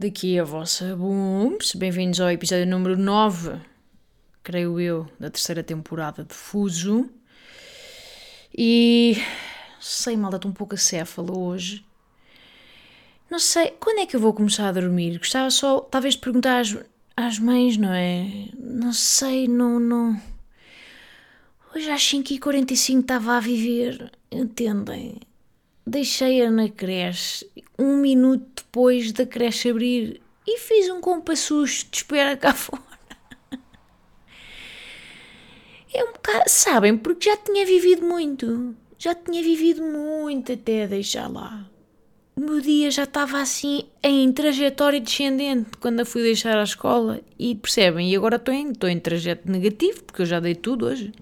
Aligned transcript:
Daqui 0.00 0.38
a 0.38 0.44
vossa 0.44 0.94
Booms. 0.94 1.74
Bem-vindos 1.74 2.20
ao 2.20 2.30
episódio 2.30 2.64
número 2.68 2.96
9, 2.96 3.60
creio 4.44 4.78
eu, 4.78 5.08
da 5.18 5.28
terceira 5.28 5.60
temporada 5.60 6.22
de 6.22 6.32
Fuso. 6.34 7.10
E. 8.56 9.16
Sei, 9.80 10.16
malta, 10.16 10.36
estou 10.36 10.52
um 10.52 10.54
pouco 10.54 10.76
acéfala 10.76 11.36
hoje. 11.36 11.84
Não 13.28 13.40
sei, 13.40 13.72
quando 13.80 13.98
é 13.98 14.06
que 14.06 14.14
eu 14.14 14.20
vou 14.20 14.32
começar 14.32 14.68
a 14.68 14.72
dormir? 14.72 15.18
Gostava 15.18 15.50
só, 15.50 15.80
talvez, 15.80 16.14
de 16.14 16.20
perguntar 16.20 16.60
às, 16.60 16.76
às 17.16 17.40
mães, 17.40 17.76
não 17.76 17.92
é? 17.92 18.50
Não 18.56 18.92
sei, 18.92 19.48
não. 19.48 19.80
não... 19.80 20.22
Hoje 21.74 21.90
às 21.90 22.02
5h45 22.02 23.00
estava 23.00 23.36
a 23.36 23.40
viver, 23.40 24.12
entendem? 24.30 25.18
Deixei-a 25.88 26.50
na 26.50 26.68
creche 26.68 27.50
um 27.78 27.96
minuto 27.96 28.46
depois 28.56 29.10
da 29.10 29.24
creche 29.24 29.70
abrir 29.70 30.20
e 30.46 30.58
fiz 30.58 30.90
um 30.90 31.00
compassucho 31.00 31.86
de 31.90 31.96
espera 31.96 32.36
cá 32.36 32.52
fora. 32.52 32.82
É 35.94 36.04
um 36.04 36.12
bocado, 36.12 36.44
sabem, 36.46 36.94
porque 36.94 37.30
já 37.30 37.38
tinha 37.38 37.64
vivido 37.64 38.04
muito. 38.04 38.76
Já 38.98 39.14
tinha 39.14 39.42
vivido 39.42 39.82
muito 39.82 40.52
até 40.52 40.86
deixar 40.86 41.26
lá. 41.26 41.66
O 42.36 42.40
meu 42.40 42.60
dia 42.60 42.90
já 42.90 43.04
estava 43.04 43.40
assim 43.40 43.84
em 44.02 44.30
trajetória 44.30 45.00
descendente 45.00 45.70
quando 45.80 46.00
a 46.00 46.04
fui 46.04 46.20
deixar 46.20 46.58
à 46.58 46.64
escola. 46.64 47.22
E 47.38 47.54
percebem? 47.54 48.12
E 48.12 48.16
agora 48.16 48.36
estou 48.36 48.52
em, 48.52 48.72
estou 48.72 48.90
em 48.90 49.00
trajeto 49.00 49.50
negativo 49.50 50.04
porque 50.04 50.20
eu 50.20 50.26
já 50.26 50.38
dei 50.38 50.54
tudo 50.54 50.84
hoje. 50.84 51.12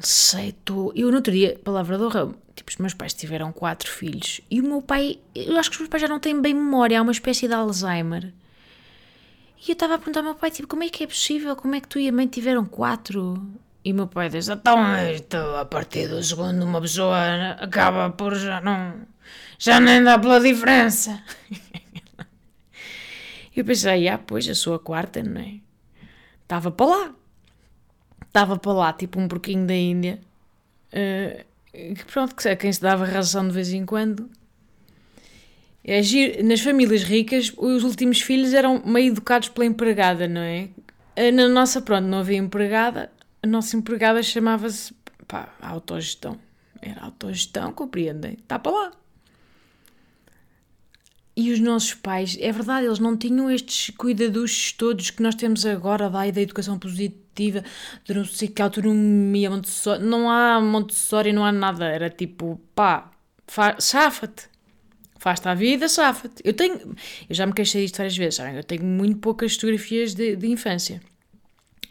Sei, 0.00 0.50
estou. 0.50 0.92
Eu 0.94 1.10
no 1.10 1.16
outro 1.16 1.32
dia, 1.32 1.58
palavra 1.64 1.96
de 1.96 2.04
honra, 2.04 2.34
tipo, 2.54 2.70
os 2.70 2.76
meus 2.76 2.94
pais 2.94 3.14
tiveram 3.14 3.52
quatro 3.52 3.90
filhos 3.90 4.40
e 4.50 4.60
o 4.60 4.64
meu 4.64 4.82
pai, 4.82 5.18
eu 5.34 5.56
acho 5.56 5.70
que 5.70 5.76
os 5.76 5.80
meus 5.80 5.90
pais 5.90 6.02
já 6.02 6.08
não 6.08 6.20
têm 6.20 6.40
bem 6.40 6.54
memória, 6.54 6.98
há 6.98 7.02
uma 7.02 7.12
espécie 7.12 7.48
de 7.48 7.54
Alzheimer. 7.54 8.32
E 9.66 9.70
eu 9.70 9.72
estava 9.72 9.94
a 9.94 9.98
perguntar 9.98 10.20
ao 10.20 10.24
meu 10.24 10.34
pai, 10.34 10.50
tipo, 10.50 10.68
como 10.68 10.84
é 10.84 10.88
que 10.88 11.04
é 11.04 11.06
possível? 11.06 11.56
Como 11.56 11.74
é 11.74 11.80
que 11.80 11.88
tu 11.88 11.98
e 11.98 12.08
a 12.08 12.12
mãe 12.12 12.26
tiveram 12.26 12.64
quatro? 12.64 13.42
E 13.84 13.92
o 13.92 13.94
meu 13.94 14.06
pai 14.06 14.28
diz, 14.28 14.48
então, 14.48 15.56
a 15.56 15.64
partir 15.64 16.08
do 16.08 16.22
segundo, 16.22 16.64
uma 16.64 16.80
pessoa 16.80 17.52
acaba 17.58 18.10
por 18.10 18.34
já 18.34 18.60
não. 18.60 18.94
já 19.58 19.80
nem 19.80 20.02
dá 20.02 20.18
pela 20.18 20.40
diferença. 20.40 21.22
eu 23.54 23.64
pensei, 23.64 24.08
ah, 24.08 24.18
pois, 24.18 24.48
a 24.48 24.54
sua 24.54 24.78
quarta, 24.78 25.22
não 25.22 25.40
é? 25.40 25.60
Estava 26.42 26.70
para 26.70 26.86
lá 26.86 27.14
estava 28.28 28.56
para 28.58 28.72
lá, 28.72 28.92
tipo 28.92 29.18
um 29.18 29.26
porquinho 29.26 29.66
da 29.66 29.74
Índia. 29.74 30.20
Uh, 30.92 31.44
pronto, 32.12 32.34
que 32.34 32.48
é 32.48 32.56
quem 32.56 32.72
se 32.72 32.80
dava 32.80 33.04
ração 33.04 33.46
de 33.46 33.52
vez 33.52 33.72
em 33.72 33.84
quando. 33.84 34.30
É. 35.84 36.00
Nas 36.42 36.60
famílias 36.60 37.02
ricas, 37.02 37.52
os 37.56 37.82
últimos 37.82 38.20
filhos 38.20 38.52
eram 38.52 38.82
meio 38.84 39.12
educados 39.12 39.48
pela 39.48 39.66
empregada, 39.66 40.28
não 40.28 40.40
é? 40.40 40.68
Uh, 41.16 41.32
na 41.32 41.48
nossa, 41.48 41.80
pronto, 41.82 42.06
não 42.06 42.18
havia 42.18 42.38
empregada. 42.38 43.10
A 43.42 43.46
nossa 43.46 43.76
empregada 43.76 44.22
chamava-se, 44.22 44.94
pá, 45.26 45.54
autogestão. 45.60 46.38
Era 46.80 47.04
autogestão, 47.04 47.72
compreendem? 47.72 48.34
Está 48.34 48.58
para 48.58 48.72
lá. 48.72 48.92
E 51.36 51.52
os 51.52 51.60
nossos 51.60 51.94
pais, 51.94 52.36
é 52.40 52.50
verdade, 52.50 52.86
eles 52.86 52.98
não 52.98 53.16
tinham 53.16 53.48
estes 53.48 53.94
cuidados 53.96 54.72
todos 54.72 55.10
que 55.10 55.22
nós 55.22 55.36
temos 55.36 55.64
agora, 55.64 56.10
da, 56.10 56.28
da 56.30 56.40
educação 56.40 56.76
positiva, 56.78 57.27
de 58.04 58.14
não 58.14 58.24
sei 58.24 58.48
que 58.48 58.60
autonomia, 58.60 59.50
Montessori. 59.50 60.02
Não 60.02 60.30
há 60.30 60.60
Montessori, 60.60 61.32
não 61.32 61.44
há 61.44 61.52
nada. 61.52 61.86
Era 61.86 62.10
tipo, 62.10 62.60
pá, 62.74 63.10
safa-te. 63.78 64.48
Faz-te 65.18 65.48
a 65.48 65.54
vida, 65.54 65.88
safa-te. 65.88 66.42
Eu 66.44 66.54
tenho, 66.54 66.94
eu 67.28 67.34
já 67.34 67.44
me 67.44 67.52
queixei 67.52 67.82
disto 67.82 67.96
várias 67.96 68.16
vezes? 68.16 68.38
Eu 68.38 68.62
tenho 68.62 68.84
muito 68.84 69.18
poucas 69.18 69.54
fotografias 69.54 70.14
de, 70.14 70.36
de 70.36 70.46
infância. 70.48 71.00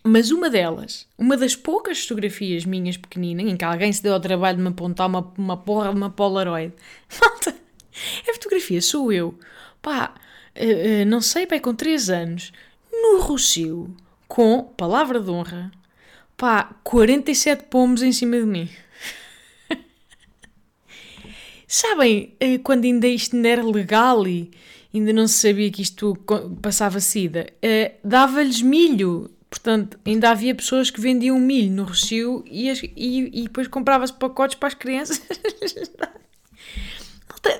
Mas 0.03 0.31
uma 0.31 0.49
delas, 0.49 1.05
uma 1.17 1.35
das 1.35 1.53
poucas 1.53 2.01
fotografias 2.01 2.63
minhas 2.63 2.95
pequeninas, 2.95 3.45
em 3.45 3.57
que 3.57 3.65
alguém 3.65 3.91
se 3.91 4.01
deu 4.01 4.13
ao 4.13 4.19
trabalho 4.21 4.55
de 4.55 4.63
me 4.63 4.69
apontar 4.69 5.07
uma, 5.07 5.33
uma 5.37 5.57
porra 5.57 5.89
de 5.89 5.97
uma 5.97 6.09
Polaroid. 6.09 6.73
Malta! 7.19 7.53
A 8.29 8.33
fotografia 8.33 8.81
sou 8.81 9.11
eu, 9.11 9.37
pá, 9.81 10.13
uh, 10.55 11.03
uh, 11.03 11.05
não 11.05 11.19
sei, 11.19 11.45
pá, 11.45 11.59
com 11.59 11.75
3 11.75 12.09
anos, 12.09 12.53
no 12.91 13.19
Rocio, 13.19 13.93
com, 14.27 14.63
palavra 14.63 15.19
de 15.19 15.29
honra, 15.29 15.71
pá, 16.35 16.75
47 16.83 17.65
pomos 17.65 18.01
em 18.01 18.11
cima 18.11 18.37
de 18.37 18.45
mim. 18.45 18.69
Sabem, 21.67 22.35
uh, 22.41 22.59
quando 22.63 22.85
ainda 22.85 23.07
isto 23.07 23.35
não 23.35 23.49
era 23.49 23.63
legal 23.63 24.27
e 24.27 24.51
ainda 24.93 25.13
não 25.13 25.27
se 25.27 25.47
sabia 25.47 25.71
que 25.71 25.81
isto 25.81 26.17
passava 26.61 26.99
sida, 26.99 27.47
dava-lhes 28.03 28.61
milho. 28.61 29.31
Portanto, 29.49 29.97
ainda 30.05 30.29
havia 30.29 30.53
pessoas 30.53 30.89
que 30.89 30.99
vendiam 30.99 31.39
milho 31.39 31.71
no 31.71 31.85
Rocio 31.85 32.43
e, 32.45 32.69
e, 32.69 33.41
e 33.41 33.43
depois 33.43 33.67
comprava-se 33.67 34.13
pacotes 34.13 34.55
para 34.55 34.67
as 34.67 34.73
crianças. 34.73 35.21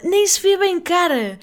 nem 0.03 0.28
se 0.28 0.41
vê 0.41 0.57
bem 0.57 0.79
cara. 0.79 1.39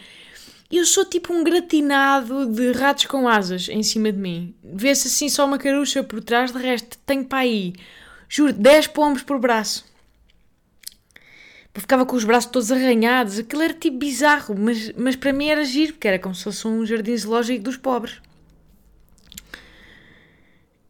Eu 0.71 0.85
sou 0.85 1.05
tipo 1.05 1.33
um 1.33 1.45
gratinado 1.45 2.47
de 2.47 2.73
ratos 2.73 3.05
com 3.07 3.29
asas 3.29 3.69
em 3.69 3.83
cima 3.83 4.11
de 4.11 4.19
mim. 4.19 4.55
Vê-se 4.63 5.09
assim 5.09 5.29
só 5.29 5.45
uma 5.45 5.59
carucha 5.59 6.03
por 6.03 6.23
trás, 6.23 6.53
de 6.53 6.59
resto 6.59 6.99
tenho 7.07 7.25
para 7.25 7.41
aí, 7.41 7.75
juro, 8.29 8.53
10 8.53 8.89
pombos 8.89 9.23
por 9.23 9.39
braço. 9.39 9.85
Eu 11.75 11.81
ficava 11.81 12.07
com 12.07 12.15
os 12.15 12.25
braços 12.25 12.51
todos 12.51 12.71
arranhados, 12.71 13.39
aquilo 13.39 13.63
era 13.63 13.75
tipo 13.75 13.99
bizarro, 13.99 14.55
mas, 14.57 14.93
mas 14.93 15.17
para 15.17 15.33
mim 15.33 15.49
era 15.49 15.65
giro, 15.65 15.93
porque 15.93 16.07
era 16.07 16.19
como 16.21 16.35
se 16.35 16.45
fosse 16.45 16.67
um 16.67 16.87
jardim 16.87 17.17
zoológico 17.17 17.65
dos 17.65 17.77
pobres. 17.77 18.21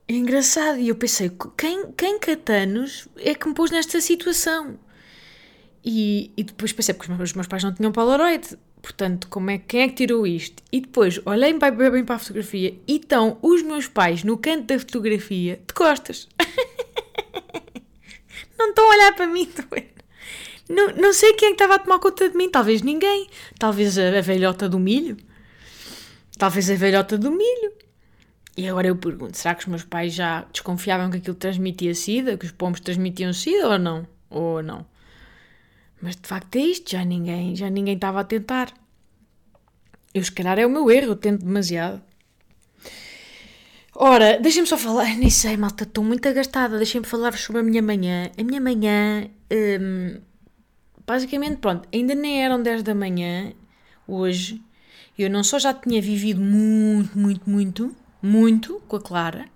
É 0.06 0.12
engraçado, 0.12 0.78
e 0.78 0.88
eu 0.88 0.94
pensei, 0.94 1.32
quem, 1.56 1.90
quem 1.92 2.18
catanos 2.18 3.08
é 3.16 3.34
que 3.34 3.48
me 3.48 3.54
pôs 3.54 3.70
nesta 3.70 3.98
situação? 4.02 4.78
E, 5.82 6.30
e 6.36 6.44
depois 6.44 6.72
pensei, 6.72 6.94
porque 6.94 7.10
os 7.10 7.32
meus 7.32 7.46
pais 7.46 7.64
não 7.64 7.72
tinham 7.72 7.90
Polaroid, 7.90 8.58
portanto, 8.84 9.28
como 9.28 9.50
é, 9.50 9.56
quem 9.56 9.80
é 9.80 9.88
que 9.88 9.94
tirou 9.94 10.26
isto? 10.26 10.62
E 10.70 10.82
depois 10.82 11.18
olhei 11.24 11.58
bem, 11.58 11.72
bem 11.72 12.04
para 12.04 12.16
a 12.16 12.18
fotografia 12.18 12.78
e 12.86 12.96
estão 12.96 13.38
os 13.40 13.62
meus 13.62 13.88
pais 13.88 14.22
no 14.22 14.36
canto 14.36 14.66
da 14.66 14.78
fotografia 14.78 15.58
de 15.66 15.72
costas. 15.72 16.28
não 18.58 18.68
estão 18.68 18.84
a 18.84 18.94
olhar 18.94 19.16
para 19.16 19.26
mim, 19.26 19.48
não, 20.68 20.88
não 20.96 21.14
sei 21.14 21.32
quem 21.32 21.48
é 21.48 21.50
que 21.52 21.54
estava 21.54 21.76
a 21.76 21.78
tomar 21.78 21.98
conta 21.98 22.28
de 22.28 22.36
mim, 22.36 22.50
talvez 22.50 22.82
ninguém, 22.82 23.26
talvez 23.58 23.98
a, 23.98 24.18
a 24.18 24.20
velhota 24.20 24.68
do 24.68 24.78
milho, 24.78 25.16
talvez 26.36 26.70
a 26.70 26.74
velhota 26.74 27.16
do 27.16 27.30
milho. 27.30 27.72
E 28.54 28.68
agora 28.68 28.88
eu 28.88 28.96
pergunto, 28.96 29.36
será 29.36 29.54
que 29.54 29.62
os 29.62 29.66
meus 29.66 29.82
pais 29.82 30.12
já 30.12 30.42
desconfiavam 30.52 31.10
que 31.10 31.16
aquilo 31.16 31.34
transmitia 31.34 31.94
sida, 31.94 32.36
que 32.36 32.44
os 32.44 32.52
pombos 32.52 32.80
transmitiam 32.80 33.32
sida 33.32 33.66
ou 33.66 33.78
não? 33.78 34.06
Ou 34.28 34.62
não? 34.62 34.86
Mas 36.04 36.16
de 36.16 36.28
facto 36.28 36.56
é 36.56 36.60
isto, 36.60 36.90
já 36.90 37.02
ninguém, 37.02 37.56
já 37.56 37.70
ninguém 37.70 37.94
estava 37.94 38.20
a 38.20 38.24
tentar. 38.24 38.74
Eu, 40.12 40.22
se 40.22 40.30
calhar, 40.30 40.58
é 40.58 40.66
o 40.66 40.70
meu 40.70 40.90
erro, 40.90 41.12
eu 41.12 41.16
tento 41.16 41.46
demasiado. 41.46 42.02
Ora, 43.94 44.38
deixem-me 44.38 44.68
só 44.68 44.76
falar, 44.76 45.06
nem 45.16 45.30
sei, 45.30 45.56
malta, 45.56 45.84
estou 45.84 46.04
muito 46.04 46.28
agastada, 46.28 46.76
deixem-me 46.76 47.06
falar 47.06 47.32
sobre 47.38 47.62
a 47.62 47.64
minha 47.64 47.80
manhã. 47.80 48.30
A 48.38 48.44
minha 48.44 48.60
manhã, 48.60 49.30
hum, 49.50 50.20
basicamente, 51.06 51.56
pronto, 51.56 51.88
ainda 51.90 52.14
nem 52.14 52.44
eram 52.44 52.62
10 52.62 52.82
da 52.82 52.94
manhã, 52.94 53.54
hoje. 54.06 54.60
Eu 55.18 55.30
não 55.30 55.42
só 55.42 55.58
já 55.58 55.72
tinha 55.72 56.02
vivido 56.02 56.42
muito, 56.42 57.18
muito, 57.18 57.48
muito, 57.48 57.96
muito 58.20 58.82
com 58.86 58.96
a 58.96 59.00
Clara, 59.00 59.46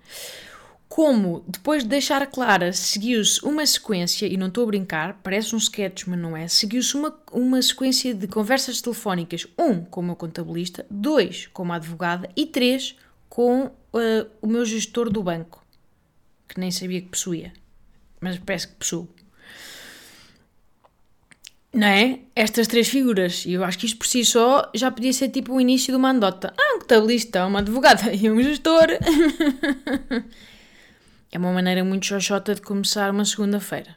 como 0.98 1.44
depois 1.46 1.84
de 1.84 1.90
deixar 1.90 2.26
clara 2.26 2.72
seguiu-se 2.72 3.40
uma 3.44 3.64
sequência, 3.64 4.26
e 4.26 4.36
não 4.36 4.48
estou 4.48 4.64
a 4.64 4.66
brincar, 4.66 5.20
parece 5.22 5.54
um 5.54 5.58
sketch, 5.58 6.08
mas 6.08 6.18
não 6.18 6.36
é, 6.36 6.48
seguiu-se 6.48 6.96
uma, 6.96 7.16
uma 7.30 7.62
sequência 7.62 8.12
de 8.12 8.26
conversas 8.26 8.80
telefónicas, 8.80 9.46
um 9.56 9.84
com 9.84 10.00
o 10.00 10.02
meu 10.02 10.16
contabilista, 10.16 10.84
dois 10.90 11.46
com 11.52 11.62
uma 11.62 11.76
advogada 11.76 12.28
e 12.34 12.46
três 12.46 12.96
com 13.28 13.66
uh, 13.66 14.28
o 14.42 14.48
meu 14.48 14.64
gestor 14.64 15.08
do 15.08 15.22
banco, 15.22 15.64
que 16.48 16.58
nem 16.58 16.72
sabia 16.72 17.00
que 17.00 17.10
possuía, 17.10 17.52
mas 18.20 18.36
parece 18.36 18.66
que 18.66 18.74
possuo. 18.74 19.08
Não 21.72 21.86
é? 21.86 22.18
Estas 22.34 22.66
três 22.66 22.88
figuras. 22.88 23.46
E 23.46 23.52
eu 23.52 23.62
acho 23.62 23.78
que 23.78 23.86
isto 23.86 23.98
por 23.98 24.06
si 24.08 24.24
só 24.24 24.68
já 24.74 24.90
podia 24.90 25.12
ser 25.12 25.28
tipo 25.28 25.54
o 25.54 25.60
início 25.60 25.92
de 25.92 25.96
uma 25.96 26.10
andota. 26.10 26.52
Ah, 26.58 26.74
um 26.74 26.80
contabilista, 26.80 27.46
uma 27.46 27.60
advogada 27.60 28.10
e 28.12 28.28
um 28.28 28.42
gestor. 28.42 28.88
é 31.30 31.38
uma 31.38 31.52
maneira 31.52 31.84
muito 31.84 32.06
xoxota 32.06 32.54
de 32.54 32.62
começar 32.62 33.10
uma 33.10 33.24
segunda-feira. 33.24 33.96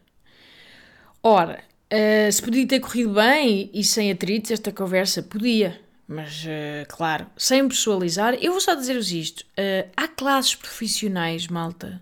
Ora, 1.23 1.63
uh, 1.91 2.31
se 2.31 2.41
podia 2.41 2.67
ter 2.67 2.79
corrido 2.79 3.13
bem 3.13 3.69
e, 3.73 3.83
sem 3.83 4.11
atritos 4.11 4.51
esta 4.51 4.71
conversa, 4.71 5.23
podia. 5.23 5.79
Mas, 6.07 6.43
uh, 6.43 6.85
claro, 6.89 7.27
sem 7.37 7.67
pessoalizar, 7.67 8.33
eu 8.35 8.51
vou 8.51 8.61
só 8.61 8.75
dizer-vos 8.75 9.11
isto. 9.11 9.41
Uh, 9.51 9.89
há 9.95 10.07
classes 10.07 10.55
profissionais, 10.55 11.47
malta. 11.47 12.01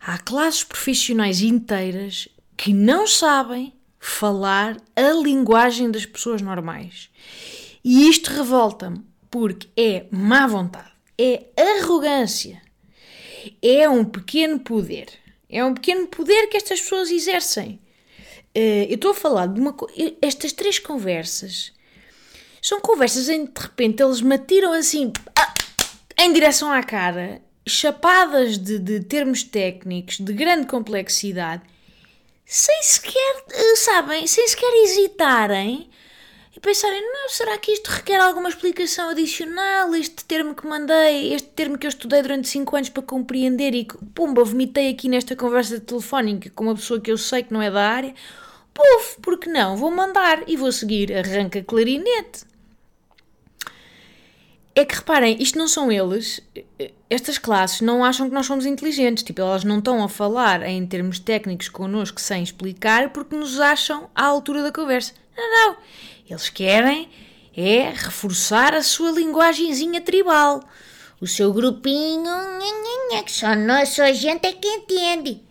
Há 0.00 0.18
classes 0.18 0.64
profissionais 0.64 1.40
inteiras 1.40 2.28
que 2.56 2.72
não 2.72 3.06
sabem 3.06 3.72
falar 3.98 4.76
a 4.96 5.12
linguagem 5.22 5.90
das 5.90 6.04
pessoas 6.04 6.42
normais. 6.42 7.10
E 7.84 8.08
isto 8.08 8.30
revolta-me, 8.30 9.04
porque 9.30 9.68
é 9.76 10.06
má 10.10 10.46
vontade, 10.46 10.90
é 11.18 11.50
arrogância, 11.56 12.60
é 13.62 13.88
um 13.88 14.04
pequeno 14.04 14.58
poder. 14.58 15.08
É 15.48 15.64
um 15.64 15.74
pequeno 15.74 16.06
poder 16.06 16.46
que 16.48 16.56
estas 16.56 16.80
pessoas 16.80 17.10
exercem. 17.10 17.80
Uh, 18.56 18.86
eu 18.88 18.94
estou 18.94 19.12
a 19.12 19.14
falar 19.14 19.46
de 19.46 19.60
uma. 19.60 19.76
Estas 20.20 20.52
três 20.52 20.78
conversas 20.78 21.72
são 22.60 22.80
conversas 22.80 23.28
em 23.28 23.44
de 23.44 23.60
repente 23.60 24.02
eles 24.02 24.20
me 24.20 24.34
atiram 24.34 24.72
assim 24.72 25.12
ah, 25.34 25.54
em 26.18 26.32
direção 26.32 26.70
à 26.70 26.82
cara, 26.82 27.40
chapadas 27.66 28.58
de, 28.58 28.78
de 28.78 29.00
termos 29.00 29.42
técnicos 29.42 30.18
de 30.18 30.32
grande 30.32 30.66
complexidade, 30.66 31.62
sem 32.44 32.82
sequer, 32.82 33.44
eh, 33.52 33.76
sabem, 33.76 34.26
sem 34.26 34.46
sequer 34.46 34.72
hesitarem 34.82 35.88
e 36.60 36.62
pensarem, 36.62 37.00
não, 37.00 37.30
será 37.30 37.56
que 37.56 37.72
isto 37.72 37.88
requer 37.88 38.20
alguma 38.20 38.50
explicação 38.50 39.08
adicional? 39.08 39.94
Este 39.94 40.22
termo 40.26 40.54
que 40.54 40.66
mandei, 40.66 41.32
este 41.32 41.48
termo 41.48 41.78
que 41.78 41.86
eu 41.86 41.88
estudei 41.88 42.20
durante 42.20 42.48
5 42.48 42.76
anos 42.76 42.88
para 42.90 43.02
compreender 43.02 43.74
e 43.74 43.84
que, 43.84 43.96
pumba, 44.14 44.44
vomitei 44.44 44.90
aqui 44.90 45.08
nesta 45.08 45.34
conversa 45.34 45.80
telefónica 45.80 46.50
com 46.50 46.64
uma 46.64 46.74
pessoa 46.74 47.00
que 47.00 47.10
eu 47.10 47.16
sei 47.16 47.44
que 47.44 47.52
não 47.52 47.62
é 47.62 47.70
da 47.70 47.82
área. 47.82 48.14
Puf, 48.74 49.16
porque 49.22 49.48
não? 49.48 49.74
Vou 49.74 49.90
mandar 49.90 50.44
e 50.46 50.54
vou 50.54 50.70
seguir. 50.70 51.16
Arranca 51.16 51.64
clarinete. 51.64 52.44
É 54.74 54.84
que 54.84 54.96
reparem, 54.96 55.42
isto 55.42 55.58
não 55.58 55.66
são 55.66 55.90
eles, 55.90 56.42
estas 57.08 57.38
classes 57.38 57.80
não 57.80 58.04
acham 58.04 58.28
que 58.28 58.34
nós 58.34 58.46
somos 58.46 58.66
inteligentes, 58.66 59.24
tipo, 59.24 59.40
elas 59.40 59.64
não 59.64 59.78
estão 59.78 60.04
a 60.04 60.08
falar 60.08 60.62
em 60.62 60.86
termos 60.86 61.18
técnicos 61.18 61.68
connosco 61.70 62.20
sem 62.20 62.42
explicar 62.42 63.10
porque 63.10 63.34
nos 63.34 63.58
acham 63.58 64.10
à 64.14 64.26
altura 64.26 64.62
da 64.62 64.70
conversa. 64.70 65.14
Não, 65.36 65.50
não. 65.50 65.76
Eles 66.30 66.48
querem 66.48 67.08
é 67.56 67.90
reforçar 67.90 68.74
a 68.74 68.82
sua 68.82 69.10
linguagenzinha 69.10 70.00
tribal. 70.00 70.62
O 71.20 71.26
seu 71.26 71.52
grupinho, 71.52 72.30
que 73.24 73.32
só, 73.32 73.54
nós, 73.54 73.90
só 73.90 74.04
a 74.04 74.12
gente 74.12 74.46
é 74.46 74.52
que 74.52 74.66
entende 74.66 75.42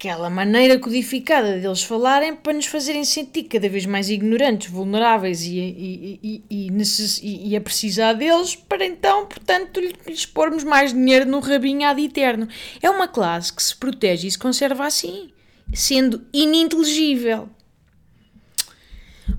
aquela 0.00 0.30
maneira 0.30 0.78
codificada 0.78 1.58
deles 1.58 1.82
falarem 1.82 2.34
para 2.34 2.54
nos 2.54 2.64
fazerem 2.64 3.04
sentir 3.04 3.42
cada 3.42 3.68
vez 3.68 3.84
mais 3.84 4.08
ignorantes, 4.08 4.70
vulneráveis 4.70 5.42
e, 5.42 5.58
e, 5.58 6.42
e, 6.50 6.72
e, 6.72 7.50
e, 7.50 7.56
a 7.56 7.60
precisar 7.60 8.14
deles 8.14 8.56
para 8.56 8.86
então, 8.86 9.26
portanto, 9.26 9.78
lhes 9.78 10.24
pormos 10.24 10.64
mais 10.64 10.94
dinheiro 10.94 11.26
no 11.26 11.38
rabinho 11.40 11.86
ad 11.86 12.02
eterno. 12.02 12.48
É 12.80 12.88
uma 12.88 13.06
classe 13.06 13.52
que 13.52 13.62
se 13.62 13.76
protege 13.76 14.26
e 14.26 14.30
se 14.30 14.38
conserva 14.38 14.86
assim, 14.86 15.28
sendo 15.74 16.24
ininteligível. 16.32 17.50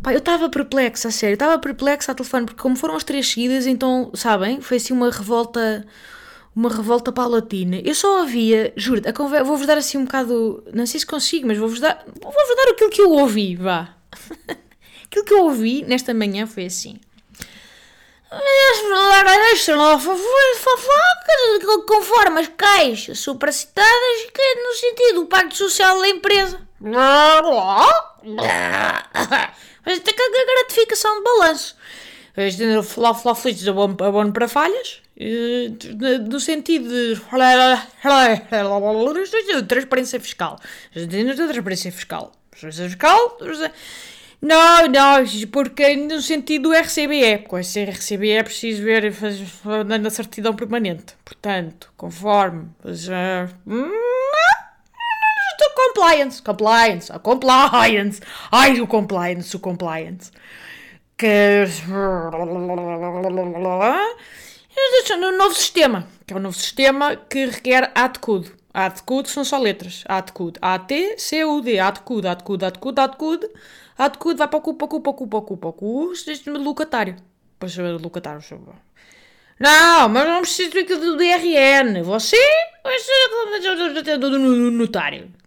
Pá, 0.02 0.14
eu 0.14 0.20
estava 0.20 0.50
perplexa, 0.50 1.08
a 1.08 1.12
sério, 1.12 1.34
estava 1.34 1.60
perplexa 1.60 2.12
ao 2.12 2.16
telefone, 2.16 2.46
porque 2.46 2.62
como 2.62 2.76
foram 2.76 2.96
as 2.96 3.04
três 3.04 3.28
seguidas, 3.28 3.66
então, 3.66 4.12
sabem, 4.14 4.62
foi 4.62 4.78
assim 4.78 4.94
uma 4.94 5.10
revolta 5.10 5.86
uma 6.56 6.70
revolta 6.70 7.12
paulatina. 7.12 7.80
Eu 7.84 7.96
só 7.96 8.20
ouvia, 8.20 8.74
juro, 8.76 9.02
vou-vos 9.46 9.66
dar 9.66 9.78
assim 9.78 9.98
um 9.98 10.06
bocado, 10.06 10.64
não 10.74 10.86
sei 10.86 11.00
se 11.00 11.06
consigo, 11.06 11.48
mas 11.48 11.58
vou-vos 11.58 11.80
dar, 11.80 12.04
vou-vos 12.22 12.56
dar 12.58 12.72
aquilo 12.72 12.90
que 12.90 13.02
eu 13.02 13.12
ouvi, 13.12 13.56
vá. 13.56 13.96
aquilo 15.06 15.26
que 15.26 15.34
eu 15.34 15.46
ouvi 15.46 15.84
nesta 15.84 16.14
manhã 16.14 16.46
foi 16.46 16.66
assim. 16.66 17.00
Fofocas 20.60 21.86
conforme 21.86 22.42
as 22.42 22.48
caixas 22.50 23.20
supracitadas 23.20 24.32
que 24.34 24.56
no 24.56 24.74
sentido 24.74 25.22
do 25.22 25.28
pacto 25.28 25.56
social 25.56 26.00
da 26.00 26.08
empresa. 26.08 26.60
Mas 29.86 30.00
tem 30.00 30.14
que 30.14 30.22
a 30.22 30.46
gratificação 30.46 31.18
de 31.18 31.24
balanço. 31.24 31.76
Flofloflitos 32.84 33.68
abono 33.68 34.32
para 34.32 34.48
falhas 34.48 35.02
no 36.30 36.40
sentido 36.40 36.90
de 36.90 37.16
transparência 39.68 40.20
fiscal. 40.20 40.60
Transparência 40.94 41.92
fiscal. 41.92 42.32
Transparência 42.50 42.90
fiscal. 42.90 43.38
Não, 44.42 44.88
não, 44.88 45.24
porque 45.52 45.96
no 45.96 46.20
sentido 46.20 46.70
do 46.70 46.76
RCBE, 46.76 47.44
com 47.48 47.60
esse 47.60 47.84
RCBE 47.84 48.32
é 48.32 48.44
preciso 48.44 48.82
ver 48.82 49.14
na 50.00 50.10
certidão 50.10 50.56
permanente. 50.56 51.14
Portanto, 51.24 51.94
conforme. 51.96 52.70
Compliance, 55.94 56.42
compliance, 56.42 57.12
compliance. 57.20 58.22
Ai, 58.50 58.80
o 58.80 58.88
compliance, 58.88 59.56
o 59.56 59.60
compliance. 59.60 60.32
Que 61.18 61.66
no 65.18 65.32
novo 65.38 65.54
sistema, 65.54 66.08
que 66.26 66.34
é 66.34 66.38
o 66.38 66.40
novo 66.40 66.56
sistema 66.58 67.16
que 67.18 67.46
requer 67.46 67.92
ATCUD. 67.94 68.54
ATCUD 68.74 69.30
são 69.30 69.44
só 69.44 69.58
letras. 69.58 70.06
ATCUD. 70.08 70.58
A-T-C-U-D. 70.62 71.78
Vai 71.78 71.92
para 74.48 74.58
o 74.58 74.62
cu, 74.62 74.76
para 74.76 74.86
o 74.86 74.90
cu, 74.90 75.02
para 75.02 75.12
o 75.12 75.14
cu, 75.14 75.28
para 75.28 75.38
o 75.38 75.42
cu, 75.42 75.58
para 75.58 75.70
o 75.70 75.74
cu. 75.74 76.14
Locatário. 76.48 77.18
Para 77.60 77.68
saber 77.70 77.92
locatário. 78.00 78.42
Não, 79.60 80.10
mas 80.10 80.28
não 80.28 80.42
preciso 80.42 80.72
do 80.72 81.18
DRN. 81.18 82.02
Você 82.02 82.38
do 84.18 84.40
notário. 84.72 85.41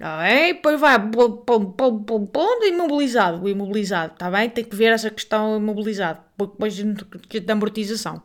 Está 0.00 0.16
bem? 0.22 0.54
Depois 0.54 0.80
vai 0.80 0.98
pondo 0.98 2.64
imobilizado. 2.64 3.44
O 3.44 3.48
imobilizado. 3.50 4.14
Está 4.14 4.30
bem? 4.30 4.48
Tem 4.48 4.64
que 4.64 4.74
ver 4.74 4.92
essa 4.94 5.10
questão 5.10 5.58
imobilizado. 5.58 6.20
Depois 6.38 6.74
da 7.44 7.52
amortização. 7.52 8.22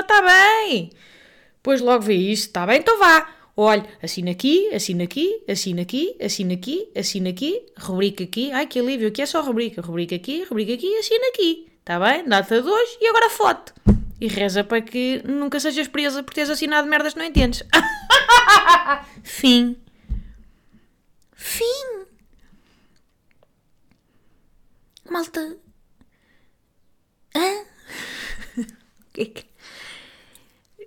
Está 0.00 0.22
bem. 0.22 0.90
Pois 1.62 1.82
logo 1.82 2.00
vê 2.00 2.14
isso, 2.14 2.46
está 2.46 2.66
bem? 2.66 2.78
Então 2.78 2.98
vá. 2.98 3.28
Olha, 3.54 3.84
assina 4.02 4.30
aqui, 4.30 4.74
assina 4.74 5.04
aqui, 5.04 5.42
assina 5.46 5.82
aqui, 5.82 6.16
assina 6.20 6.54
aqui, 6.54 6.88
assina 6.96 7.28
aqui, 7.28 7.66
rubrica 7.78 8.24
aqui. 8.24 8.50
Ai 8.50 8.66
que 8.66 8.78
alívio, 8.78 9.08
aqui 9.08 9.20
é 9.20 9.26
só 9.26 9.42
rubrica. 9.42 9.82
Rubrica 9.82 10.16
aqui, 10.16 10.44
rubrica 10.44 10.72
aqui, 10.72 10.96
assina 10.96 11.26
aqui. 11.28 11.66
Está 11.80 12.00
bem? 12.00 12.26
Data 12.26 12.62
de 12.62 12.66
hoje 12.66 12.96
e 12.98 13.08
agora 13.08 13.28
foto. 13.28 13.74
E 14.20 14.28
reza 14.28 14.62
para 14.64 14.80
que 14.80 15.22
nunca 15.24 15.58
sejas 15.60 15.88
presa 15.88 16.22
por 16.22 16.32
teres 16.32 16.50
assinado 16.50 16.88
merdas 16.88 17.12
que 17.14 17.18
não 17.18 17.26
entendes. 17.26 17.62
Fim. 19.22 19.76
Fim. 21.34 22.04
Malta, 25.10 25.56
Hã? 27.36 27.64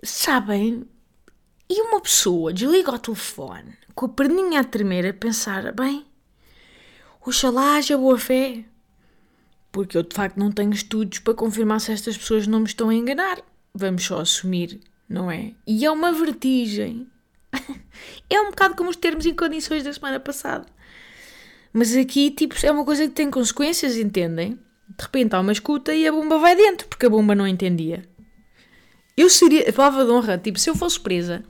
Sabem? 0.02 0.88
E 1.68 1.82
uma 1.82 2.00
pessoa 2.00 2.52
desliga 2.52 2.92
o 2.92 2.98
telefone 2.98 3.76
com 3.94 4.06
a 4.06 4.08
perninha 4.08 4.60
a 4.60 4.64
tremer 4.64 5.06
a 5.06 5.12
pensar: 5.12 5.72
bem, 5.72 6.06
oxalá 7.20 7.76
haja 7.76 7.98
boa 7.98 8.18
fé. 8.18 8.64
Porque 9.70 9.96
eu 9.96 10.02
de 10.02 10.14
facto 10.14 10.36
não 10.36 10.50
tenho 10.50 10.72
estudos 10.72 11.18
para 11.18 11.34
confirmar 11.34 11.80
se 11.80 11.92
estas 11.92 12.16
pessoas 12.16 12.46
não 12.46 12.60
me 12.60 12.66
estão 12.66 12.88
a 12.88 12.94
enganar. 12.94 13.38
Vamos 13.74 14.04
só 14.04 14.20
assumir, 14.20 14.80
não 15.08 15.30
é? 15.30 15.52
E 15.66 15.84
é 15.84 15.90
uma 15.90 16.12
vertigem. 16.12 17.06
é 18.30 18.40
um 18.40 18.50
bocado 18.50 18.74
como 18.74 18.90
os 18.90 18.96
termos 18.96 19.26
e 19.26 19.32
condições 19.32 19.84
da 19.84 19.92
semana 19.92 20.18
passada. 20.18 20.66
Mas 21.72 21.94
aqui, 21.94 22.30
tipo, 22.30 22.54
é 22.62 22.70
uma 22.70 22.84
coisa 22.84 23.06
que 23.06 23.14
tem 23.14 23.30
consequências, 23.30 23.96
entendem? 23.96 24.58
De 24.96 25.04
repente 25.04 25.34
há 25.34 25.40
uma 25.40 25.52
escuta 25.52 25.94
e 25.94 26.06
a 26.06 26.12
bomba 26.12 26.38
vai 26.38 26.56
dentro, 26.56 26.88
porque 26.88 27.06
a 27.06 27.10
bomba 27.10 27.34
não 27.34 27.46
entendia. 27.46 28.08
Eu 29.16 29.28
seria, 29.28 29.68
a 29.68 29.72
palavra 29.72 30.04
de 30.04 30.10
honra, 30.10 30.38
tipo, 30.38 30.58
se 30.58 30.70
eu 30.70 30.74
fosse 30.74 30.98
presa, 30.98 31.44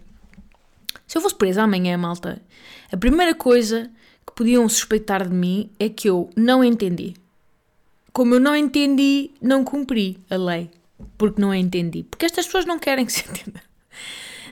se 1.07 1.17
eu 1.17 1.23
fosse 1.23 1.35
presa 1.35 1.63
amanhã, 1.63 1.97
malta, 1.97 2.43
a 2.91 2.97
primeira 2.97 3.35
coisa 3.35 3.91
que 4.27 4.35
podiam 4.35 4.69
suspeitar 4.69 5.27
de 5.27 5.35
mim 5.35 5.71
é 5.79 5.89
que 5.89 6.09
eu 6.09 6.31
não 6.37 6.65
entendi. 6.65 7.15
Como 8.19 8.35
eu 8.35 8.41
não 8.41 8.57
entendi, 8.57 9.31
não 9.41 9.63
cumpri 9.63 10.19
a 10.29 10.35
lei. 10.35 10.73
Porque 11.17 11.41
não 11.41 11.53
a 11.53 11.57
entendi. 11.57 12.03
Porque 12.03 12.27
estas 12.27 12.47
pessoas 12.47 12.65
não 12.65 12.77
querem 12.77 13.07
que 13.07 13.13
se 13.13 13.23
entenda. 13.31 13.63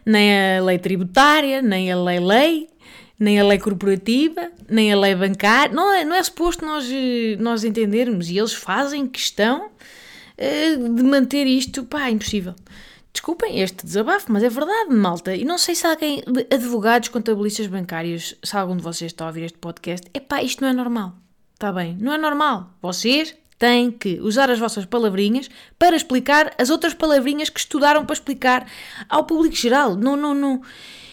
Nem 0.04 0.58
a 0.58 0.62
lei 0.62 0.78
tributária, 0.78 1.61
nem 1.61 1.90
a 1.90 2.00
lei-lei, 2.00 2.70
nem 3.18 3.40
a 3.40 3.44
lei 3.44 3.58
corporativa, 3.58 4.52
nem 4.68 4.92
a 4.92 4.96
lei 4.96 5.16
bancária. 5.16 5.75
Não 5.75 5.92
é, 5.92 6.04
não 6.04 6.14
é 6.14 6.23
suposto 6.23 6.64
nós, 6.64 6.88
eh, 6.88 7.35
nós 7.40 7.64
entendermos. 7.64 8.30
E 8.30 8.38
eles 8.38 8.52
fazem 8.52 9.04
questão 9.08 9.66
uh, 9.66 10.94
de 10.94 11.02
manter 11.02 11.49
isto. 11.49 11.82
Pá, 11.87 12.08
impossível. 12.08 12.54
Desculpem 13.12 13.58
este 13.61 13.85
desabafo, 13.85 14.30
mas 14.30 14.44
é 14.44 14.49
verdade, 14.49 14.94
malta. 14.94 15.35
E 15.35 15.44
não 15.44 15.58
sei 15.58 15.75
se 15.75 15.85
alguém, 15.88 16.23
advogados, 16.54 17.08
contabilistas 17.08 17.66
bancários, 17.66 18.37
se 18.44 18.56
algum 18.56 18.76
de 18.76 18.82
vocês 18.85 19.11
está 19.11 19.25
a 19.25 19.26
ouvir 19.26 19.42
este 19.42 19.58
podcast, 19.58 20.08
é 20.14 20.20
pá, 20.20 20.40
isto 20.40 20.62
não 20.62 20.68
é 20.68 20.73
normal. 20.73 21.16
Está 21.54 21.73
bem? 21.73 21.96
Não 22.00 22.12
é 22.12 22.18
normal. 22.18 22.70
Vocês 22.80 23.35
têm 23.59 23.91
que 23.91 24.21
usar 24.21 24.51
as 24.51 24.59
vossas 24.59 24.85
palavrinhas 24.85 25.49
para 25.79 25.97
explicar 25.97 26.55
as 26.59 26.71
outras 26.71 26.95
palavrinhas 26.95 27.49
que 27.49 27.61
estudaram 27.61 28.05
para 28.05 28.15
explicar 28.15 28.67
ao 29.09 29.25
público 29.25 29.55
geral. 29.55 29.97
Não, 29.97 30.17
não, 30.17 30.35
não. 30.35 30.63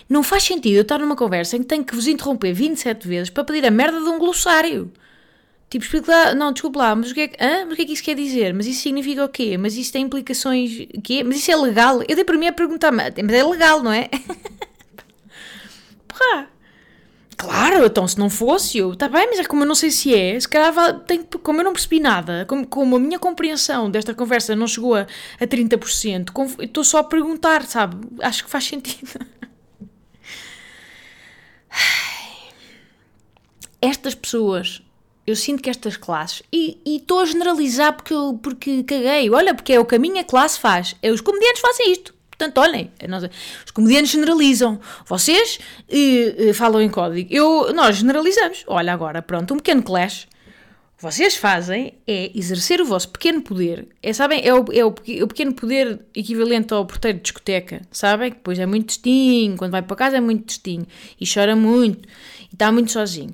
Não 0.10 0.22
faz 0.22 0.44
sentido 0.44 0.76
eu 0.76 0.82
estar 0.82 1.00
numa 1.00 1.16
conversa 1.16 1.56
em 1.56 1.62
que 1.62 1.66
tenho 1.66 1.84
que 1.84 1.96
vos 1.96 2.08
interromper 2.08 2.54
27 2.54 3.08
vezes 3.08 3.30
para 3.30 3.44
pedir 3.44 3.66
a 3.66 3.72
merda 3.72 4.00
de 4.00 4.10
um 4.10 4.20
glossário. 4.20 4.92
Tipo, 5.70 5.86
explico 5.86 6.12
lá, 6.12 6.36
não, 6.36 6.52
desculpe 6.52 6.78
lá, 6.78 6.96
mas 6.96 7.10
o 7.10 7.16
que 7.16 7.22
é 7.22 7.28
que? 7.30 7.38
Mas 7.40 7.74
o 7.74 7.76
que, 7.76 7.82
é 7.82 7.86
que 7.86 7.94
isso 7.94 8.04
quer 8.04 8.16
dizer? 8.16 8.54
Mas 8.54 8.68
isso 8.68 8.82
significa 8.82 9.26
o 9.26 9.30
quê? 9.30 9.58
Mas 9.58 9.76
isso 9.76 9.92
tem 9.92 10.06
implicações, 10.06 10.88
quê? 11.04 11.24
Mas 11.24 11.38
isso 11.38 11.50
é 11.50 11.56
legal? 11.56 12.04
Eu 12.08 12.16
dei 12.16 12.24
para 12.24 12.38
mim 12.38 12.46
a 12.46 12.54
perguntar, 12.54 12.92
mas 12.92 13.12
é 13.18 13.44
legal, 13.44 13.82
não 13.82 13.92
é? 13.92 14.08
Porra! 16.08 16.53
Claro, 17.44 17.86
então 17.86 18.08
se 18.08 18.18
não 18.18 18.30
fosse 18.30 18.78
eu, 18.78 18.94
está 18.94 19.10
bem, 19.10 19.28
mas 19.28 19.38
é 19.40 19.44
como 19.44 19.64
eu 19.64 19.68
não 19.68 19.76
sei 19.76 19.92
se 19.92 20.16
é, 20.16 20.40
se 20.40 20.48
calhar 20.48 21.00
tem, 21.02 21.22
como 21.24 21.60
eu 21.60 21.66
não 21.66 21.74
percebi 21.74 22.00
nada, 22.00 22.46
como, 22.48 22.66
como 22.66 22.96
a 22.96 23.00
minha 23.00 23.20
compreensão 23.20 23.92
desta 23.92 24.14
conversa 24.14 24.56
não 24.56 24.66
chegou 24.66 24.96
a, 24.96 25.02
a 25.42 25.46
30%, 25.46 26.62
estou 26.64 26.86
só 26.86 27.00
a 27.00 27.04
perguntar, 27.04 27.64
sabe? 27.66 27.98
Acho 28.22 28.46
que 28.46 28.50
faz 28.50 28.64
sentido. 28.64 29.12
Estas 33.82 34.16
pessoas, 34.16 34.82
eu 35.28 35.36
sinto 35.36 35.62
que 35.62 35.70
estas 35.70 35.98
classes, 35.98 36.44
e 36.50 36.80
estou 36.86 37.20
a 37.20 37.26
generalizar 37.26 37.92
porque, 37.94 38.16
porque 38.42 38.84
caguei, 38.84 39.30
olha, 39.30 39.54
porque 39.54 39.74
é 39.74 39.80
o 39.82 39.86
caminho 39.86 40.22
a 40.22 40.24
classe 40.24 40.58
faz, 40.58 40.96
é 41.02 41.12
os 41.12 41.20
comediantes 41.20 41.60
fazem 41.60 41.92
isto. 41.92 42.13
Portanto, 42.44 42.58
olhem, 42.58 42.92
nós, 43.08 43.24
os 43.24 43.72
comediantes 43.72 44.12
generalizam. 44.12 44.78
Vocês 45.06 45.60
eh, 45.90 46.50
eh, 46.50 46.54
falam 46.54 46.82
em 46.82 46.90
código. 46.90 47.30
Eu, 47.32 47.74
nós 47.74 47.98
generalizamos. 47.98 48.66
Olha 48.68 48.92
agora, 48.92 49.22
pronto, 49.22 49.54
um 49.54 49.58
pequeno 49.58 49.82
clash. 49.82 50.28
Vocês 51.00 51.36
fazem 51.36 51.94
é 52.06 52.32
exercer 52.38 52.82
o 52.82 52.86
vosso 52.86 53.10
pequeno 53.10 53.42
poder. 53.42 53.88
É, 54.02 54.12
sabem, 54.12 54.46
é 54.46 54.54
o, 54.54 54.66
é 54.74 54.84
o, 54.84 54.90
o 54.90 55.28
pequeno 55.28 55.54
poder 55.54 56.02
equivalente 56.14 56.74
ao 56.74 56.86
porteiro 56.86 57.18
de 57.18 57.24
discoteca. 57.24 57.82
Sabem? 57.92 58.32
Que 58.32 58.38
depois 58.38 58.60
é 58.60 58.66
muito 58.66 58.88
testinho. 58.88 59.56
Quando 59.56 59.72
vai 59.72 59.82
para 59.82 59.96
casa 59.96 60.18
é 60.18 60.22
muito 60.22 60.46
testinho. 60.46 60.86
E 61.20 61.26
chora 61.26 61.56
muito. 61.56 62.08
E 62.52 62.54
está 62.54 62.74
muito 62.74 62.92
sozinho. 62.92 63.32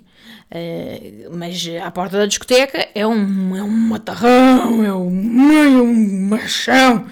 Uh, 0.51 1.35
mas 1.35 1.67
à 1.83 1.89
porta 1.89 2.17
da 2.17 2.25
discoteca 2.27 2.87
é 2.93 3.05
um, 3.05 3.55
é 3.55 3.63
um 3.63 3.69
matarrão, 3.69 4.83
é 4.83 4.93
um, 4.93 5.51
é 5.51 5.81
um 5.81 6.27
machão. 6.27 7.07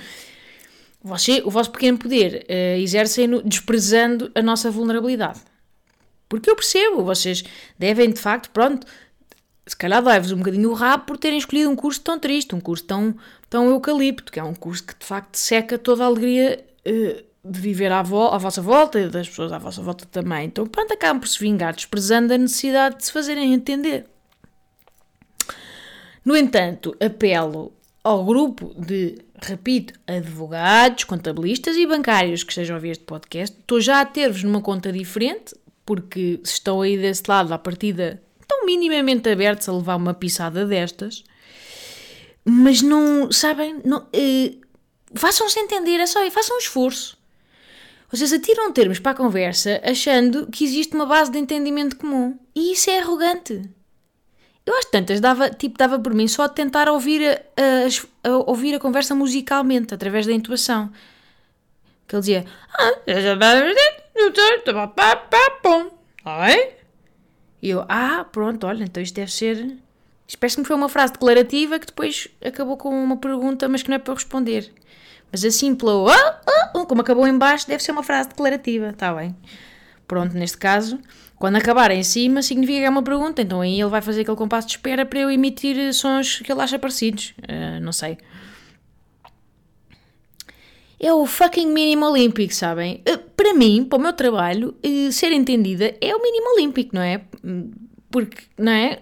Você, 1.07 1.41
o 1.45 1.49
vosso 1.49 1.71
pequeno 1.71 1.97
poder 1.97 2.45
uh, 2.49 2.79
exercem-no 2.79 3.41
desprezando 3.41 4.29
a 4.35 4.41
nossa 4.41 4.69
vulnerabilidade. 4.69 5.39
Porque 6.27 6.49
eu 6.49 6.55
percebo, 6.55 7.01
vocês 7.03 7.43
devem 7.79 8.11
de 8.11 8.19
facto, 8.19 8.49
pronto, 8.51 8.85
se 9.65 9.75
calhar 9.75 10.03
dói-vos 10.03 10.33
um 10.33 10.37
bocadinho 10.37 10.69
o 10.69 10.73
rabo 10.73 11.05
por 11.05 11.17
terem 11.17 11.37
escolhido 11.37 11.69
um 11.69 11.75
curso 11.75 12.01
tão 12.01 12.19
triste, 12.19 12.53
um 12.53 12.59
curso 12.59 12.83
tão, 12.83 13.15
tão 13.49 13.69
eucalipto, 13.69 14.31
que 14.31 14.39
é 14.39 14.43
um 14.43 14.53
curso 14.53 14.83
que 14.83 14.99
de 14.99 15.05
facto 15.05 15.35
seca 15.35 15.77
toda 15.77 16.03
a 16.03 16.07
alegria 16.07 16.65
uh, 16.85 17.49
de 17.49 17.59
viver 17.61 17.89
à, 17.91 18.01
vo 18.03 18.27
à 18.27 18.37
vossa 18.37 18.61
volta 18.61 18.99
e 18.99 19.07
das 19.07 19.29
pessoas 19.29 19.53
à 19.53 19.57
vossa 19.57 19.81
volta 19.81 20.05
também. 20.11 20.47
Então, 20.47 20.67
pronto, 20.67 20.93
acabam 20.93 21.21
por 21.21 21.29
se 21.29 21.39
vingar, 21.39 21.73
desprezando 21.73 22.33
a 22.33 22.37
necessidade 22.37 22.97
de 22.97 23.05
se 23.05 23.13
fazerem 23.13 23.53
entender. 23.53 24.05
No 26.25 26.35
entanto, 26.35 26.93
apelo 26.99 27.71
ao 28.07 28.23
grupo 28.23 28.73
de, 28.77 29.17
repito, 29.41 29.93
advogados, 30.07 31.03
contabilistas 31.03 31.75
e 31.75 31.85
bancários 31.85 32.41
que 32.41 32.51
estejam 32.53 32.75
a 32.75 32.77
ouvir 32.77 32.91
este 32.91 33.03
podcast. 33.03 33.57
Estou 33.59 33.81
já 33.81 33.99
a 33.99 34.05
ter-vos 34.05 34.43
numa 34.43 34.61
conta 34.61 34.93
diferente, 34.93 35.53
porque 35.85 36.39
se 36.41 36.53
estão 36.53 36.81
aí 36.81 36.97
desse 36.97 37.23
lado, 37.27 37.53
à 37.53 37.57
partida, 37.57 38.21
estão 38.41 38.65
minimamente 38.65 39.27
abertos 39.27 39.67
a 39.67 39.73
levar 39.73 39.97
uma 39.97 40.13
pisada 40.13 40.65
destas. 40.65 41.25
Mas 42.45 42.81
não, 42.81 43.29
sabem, 43.29 43.81
não, 43.83 44.07
eh, 44.13 44.53
façam-se 45.13 45.59
entender, 45.59 45.99
é 45.99 46.05
só, 46.05 46.31
façam 46.31 46.55
um 46.55 46.59
esforço. 46.59 47.17
Vocês 48.09 48.31
atiram 48.31 48.71
termos 48.71 48.99
para 48.99 49.11
a 49.11 49.15
conversa 49.15 49.81
achando 49.83 50.47
que 50.47 50.63
existe 50.63 50.95
uma 50.95 51.05
base 51.05 51.29
de 51.29 51.39
entendimento 51.39 51.97
comum. 51.97 52.39
E 52.55 52.71
isso 52.71 52.89
é 52.89 52.99
arrogante. 52.99 53.69
Eu 54.67 54.77
que 54.81 54.91
tantas 54.91 55.21
dava, 55.21 55.49
tipo, 55.49 55.77
dava 55.77 55.97
por 55.97 56.13
mim 56.13 56.27
só 56.27 56.45
de 56.45 56.53
tentar 56.53 56.89
ouvir 56.89 57.25
a, 57.25 57.41
a, 58.25 58.29
a, 58.29 58.37
ouvir 58.49 58.75
a 58.75 58.79
conversa 58.79 59.15
musicalmente, 59.15 59.93
através 59.93 60.25
da 60.25 60.33
intuação. 60.33 60.91
Que 62.05 62.15
ele 62.15 62.19
dizia. 62.19 62.45
E 67.61 67.69
eu, 67.69 67.85
ah, 67.87 68.25
pronto, 68.29 68.67
olha, 68.67 68.83
então 68.83 69.01
isto 69.01 69.15
deve 69.15 69.31
ser. 69.31 69.77
Isto 70.27 70.37
parece-me 70.37 70.63
que 70.63 70.67
foi 70.67 70.75
uma 70.75 70.89
frase 70.89 71.13
declarativa 71.13 71.79
que 71.79 71.85
depois 71.85 72.27
acabou 72.43 72.75
com 72.75 72.89
uma 72.89 73.15
pergunta, 73.15 73.69
mas 73.69 73.81
que 73.81 73.89
não 73.89 73.95
é 73.95 73.99
para 73.99 74.15
responder. 74.15 74.69
Mas 75.31 75.45
assim, 75.45 75.75
pelo 75.75 76.09
ah, 76.09 76.41
ah, 76.45 76.85
como 76.85 76.99
acabou 76.99 77.25
em 77.25 77.37
baixo, 77.37 77.65
deve 77.69 77.81
ser 77.81 77.93
uma 77.93 78.03
frase 78.03 78.27
declarativa, 78.27 78.89
está 78.89 79.13
bem. 79.13 79.33
Pronto, 80.05 80.35
neste 80.35 80.57
caso, 80.57 80.99
quando 81.39 81.55
acabar 81.57 81.91
em 81.91 82.03
cima, 82.03 82.41
significa 82.41 82.79
que 82.79 82.85
é 82.85 82.89
uma 82.89 83.03
pergunta, 83.03 83.41
então 83.41 83.61
aí 83.61 83.79
ele 83.79 83.89
vai 83.89 84.01
fazer 84.01 84.21
aquele 84.21 84.37
compasso 84.37 84.67
de 84.67 84.73
espera 84.73 85.05
para 85.05 85.19
eu 85.19 85.29
emitir 85.29 85.93
sons 85.93 86.39
que 86.39 86.51
ele 86.51 86.61
acha 86.61 86.79
parecidos. 86.79 87.33
Uh, 87.43 87.79
não 87.81 87.91
sei. 87.91 88.17
É 90.99 91.13
o 91.13 91.27
fucking 91.27 91.67
mínimo 91.67 92.07
olímpico, 92.07 92.53
sabem? 92.55 93.03
Uh, 93.07 93.19
para 93.35 93.53
mim, 93.53 93.85
para 93.87 93.99
o 93.99 94.01
meu 94.01 94.13
trabalho, 94.13 94.75
uh, 94.83 95.11
ser 95.11 95.31
entendida 95.31 95.95
é 96.01 96.15
o 96.15 96.21
mínimo 96.21 96.55
olímpico, 96.55 96.95
não 96.95 97.03
é? 97.03 97.21
Porque, 98.09 98.37
não 98.57 98.71
é? 98.71 98.99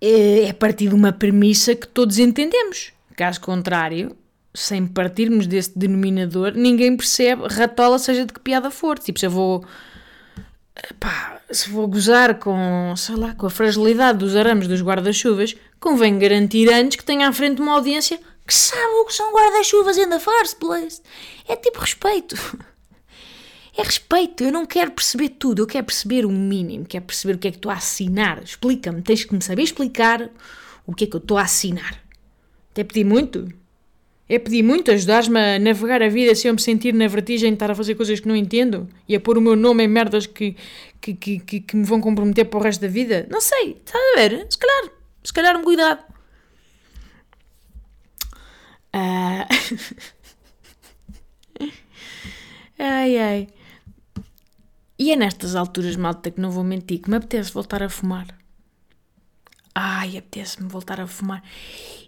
É 0.00 0.52
partir 0.54 0.88
de 0.88 0.94
uma 0.94 1.12
premissa 1.12 1.74
que 1.74 1.86
todos 1.86 2.18
entendemos. 2.18 2.92
Caso 3.14 3.38
contrário, 3.42 4.16
sem 4.54 4.86
partirmos 4.86 5.46
desse 5.46 5.78
denominador, 5.78 6.54
ninguém 6.54 6.96
percebe, 6.96 7.42
ratola 7.46 7.98
seja 7.98 8.24
de 8.24 8.32
que 8.32 8.40
piada 8.40 8.70
for. 8.70 8.98
Tipo, 8.98 9.20
se 9.20 9.26
eu 9.26 9.30
vou 9.30 9.62
pá, 10.98 11.40
se 11.50 11.68
vou 11.70 11.86
gozar 11.86 12.38
com, 12.38 12.94
sei 12.96 13.16
lá, 13.16 13.34
com 13.34 13.46
a 13.46 13.50
fragilidade 13.50 14.18
dos 14.18 14.36
arames 14.36 14.68
dos 14.68 14.82
guarda-chuvas, 14.82 15.56
convém 15.78 16.18
garantir 16.18 16.72
antes 16.72 16.96
que 16.96 17.04
tenha 17.04 17.28
à 17.28 17.32
frente 17.32 17.60
uma 17.60 17.74
audiência 17.74 18.18
que 18.46 18.54
sabe 18.54 18.94
o 18.94 19.04
que 19.04 19.14
são 19.14 19.32
guarda-chuvas 19.32 19.96
in 19.96 20.08
the 20.08 20.18
first 20.18 20.56
place. 20.58 21.00
É 21.46 21.56
tipo 21.56 21.80
respeito. 21.80 22.36
É 23.76 23.82
respeito. 23.82 24.42
Eu 24.42 24.50
não 24.50 24.66
quero 24.66 24.90
perceber 24.90 25.30
tudo, 25.30 25.62
eu 25.62 25.66
quero 25.66 25.86
perceber 25.86 26.26
o 26.26 26.30
mínimo, 26.30 26.84
quero 26.84 27.04
perceber 27.04 27.34
o 27.34 27.38
que 27.38 27.48
é 27.48 27.50
que 27.52 27.56
estou 27.56 27.70
a 27.70 27.76
assinar. 27.76 28.42
Explica-me, 28.42 29.00
tens 29.00 29.24
que 29.24 29.32
me 29.32 29.40
saber 29.40 29.62
explicar 29.62 30.28
o 30.84 30.92
que 30.92 31.04
é 31.04 31.06
que 31.06 31.14
eu 31.14 31.20
estou 31.20 31.38
a 31.38 31.42
assinar. 31.42 32.02
Até 32.72 32.82
pedir 32.84 33.04
muito? 33.04 33.48
É 34.32 34.38
pedir 34.38 34.62
muito, 34.62 34.92
ajudar-me 34.92 35.40
a 35.40 35.58
navegar 35.58 36.00
a 36.04 36.08
vida 36.08 36.32
sem 36.36 36.50
eu 36.50 36.54
me 36.54 36.60
sentir 36.60 36.94
na 36.94 37.08
vertigem 37.08 37.50
de 37.50 37.56
estar 37.56 37.68
a 37.68 37.74
fazer 37.74 37.96
coisas 37.96 38.20
que 38.20 38.28
não 38.28 38.36
entendo 38.36 38.88
e 39.08 39.16
a 39.16 39.18
pôr 39.18 39.36
o 39.36 39.40
meu 39.40 39.56
nome 39.56 39.82
em 39.82 39.88
merdas 39.88 40.24
que, 40.24 40.56
que, 41.00 41.14
que, 41.14 41.40
que, 41.40 41.58
que 41.58 41.76
me 41.76 41.82
vão 41.82 42.00
comprometer 42.00 42.44
para 42.44 42.60
o 42.60 42.62
resto 42.62 42.80
da 42.82 42.86
vida? 42.86 43.26
Não 43.28 43.40
sei, 43.40 43.72
estás 43.84 44.00
a 44.00 44.20
ver? 44.20 44.46
Se 44.48 44.56
calhar, 44.56 44.92
se 45.24 45.32
calhar 45.32 45.56
um 45.56 45.64
cuidado. 45.64 46.04
Ah. 48.92 49.48
ai 52.78 53.18
ai. 53.18 53.48
E 54.96 55.10
é 55.10 55.16
nestas 55.16 55.56
alturas, 55.56 55.96
malta, 55.96 56.30
que 56.30 56.40
não 56.40 56.52
vou 56.52 56.62
mentir, 56.62 57.00
que 57.00 57.10
me 57.10 57.16
apetece 57.16 57.50
voltar 57.52 57.82
a 57.82 57.88
fumar. 57.88 58.28
Ai, 59.74 60.16
apetece-me 60.16 60.68
voltar 60.68 61.00
a 61.00 61.08
fumar. 61.08 61.42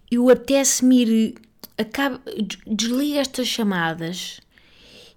Eu 0.08 0.30
apetece-me 0.30 1.02
ir 1.02 1.51
acaba, 1.78 2.20
desliga 2.66 3.20
estas 3.20 3.46
chamadas 3.48 4.40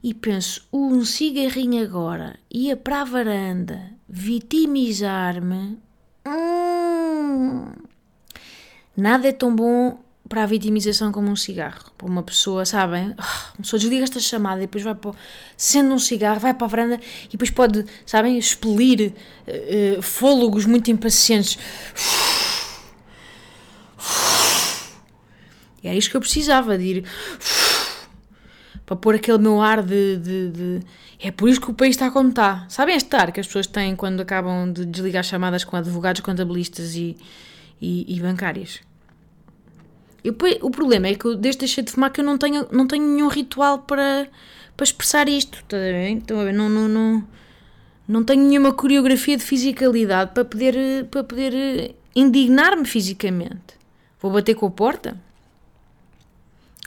e 0.04 0.14
penso, 0.14 0.68
um 0.72 1.04
cigarrinho 1.04 1.84
agora, 1.84 2.38
ia 2.52 2.78
para 2.78 3.02
a 3.02 3.06
varanda 3.06 3.92
vitimizar-me. 4.08 5.80
Hum, 6.28 7.72
nada 8.96 9.28
é 9.28 9.32
tão 9.32 9.56
bom 9.56 9.98
para 10.28 10.44
a 10.44 10.46
vitimização 10.46 11.12
como 11.12 11.30
um 11.30 11.36
cigarro. 11.36 11.92
Para 11.98 12.08
uma 12.08 12.24
pessoa, 12.24 12.66
sabem? 12.66 13.14
Ah, 13.18 13.52
uma 13.56 13.64
pessoa 13.64 13.80
desliga 13.80 14.04
esta 14.04 14.20
chamada 14.20 14.58
e 14.58 14.62
depois 14.62 14.84
vai 14.84 14.96
para. 14.96 15.12
Sendo 15.58 15.94
um 15.94 16.00
cigarro, 16.00 16.40
vai 16.40 16.54
para 16.54 16.66
a 16.66 16.70
varanda 16.70 17.00
e 17.26 17.30
depois 17.30 17.50
pode, 17.50 17.86
sabem, 18.06 18.38
expelir 18.38 19.14
uh, 19.48 20.02
fôlegos 20.02 20.66
muito 20.66 20.92
impacientes. 20.92 21.58
Era 25.88 25.96
isto 25.96 26.12
que 26.12 26.18
eu 26.18 26.22
precisava 26.22 26.78
de 26.78 26.84
ir. 26.84 27.06
para 28.86 28.96
pôr 28.96 29.16
aquele 29.16 29.40
meu 29.40 29.62
ar 29.62 29.82
de, 29.82 30.18
de, 30.18 30.50
de, 30.50 30.80
É 31.20 31.32
por 31.32 31.50
isso 31.50 31.60
que 31.60 31.72
o 31.72 31.74
país 31.74 31.96
está 31.96 32.12
como 32.12 32.30
está. 32.30 32.66
Sabem 32.70 32.96
este 32.96 33.16
ar 33.16 33.32
que 33.32 33.40
as 33.40 33.48
pessoas 33.48 33.68
têm 33.68 33.96
quando 33.96 34.22
acabam 34.22 34.72
de 34.72 34.86
desligar 34.86 35.24
chamadas 35.24 35.64
com 35.64 35.76
advogados, 35.76 36.22
contabilistas 36.22 36.96
e, 36.96 37.18
e, 37.82 38.16
e 38.16 38.20
bancários? 38.22 38.82
Eu, 40.24 40.36
o 40.62 40.72
problema 40.72 41.08
é 41.08 41.16
que 41.16 41.26
eu, 41.26 41.36
desde 41.36 41.60
deixei 41.60 41.84
de 41.84 41.92
fumar 41.92 42.12
que 42.12 42.20
eu 42.20 42.26
não 42.26 42.38
tenho, 42.38 42.68
não 42.72 42.88
tenho 42.88 43.06
nenhum 43.06 43.28
ritual 43.28 43.80
para, 43.80 44.28
para 44.76 44.84
expressar 44.84 45.28
isto. 45.28 45.60
Está 45.60 45.78
bem? 45.78 46.18
Então, 46.18 46.52
não, 46.52 46.70
não, 46.70 46.88
não, 46.88 47.28
não 48.08 48.24
tenho 48.24 48.44
nenhuma 48.44 48.74
coreografia 48.74 49.38
de 49.38 49.44
fisicalidade 49.44 50.32
para 50.34 50.46
poder, 50.46 51.06
para 51.12 51.24
poder 51.24 51.54
eh, 51.54 51.96
indignar-me 52.16 52.86
fisicamente. 52.86 53.76
Vou 54.20 54.32
bater 54.32 54.56
com 54.56 54.66
a 54.66 54.72
porta? 54.72 55.25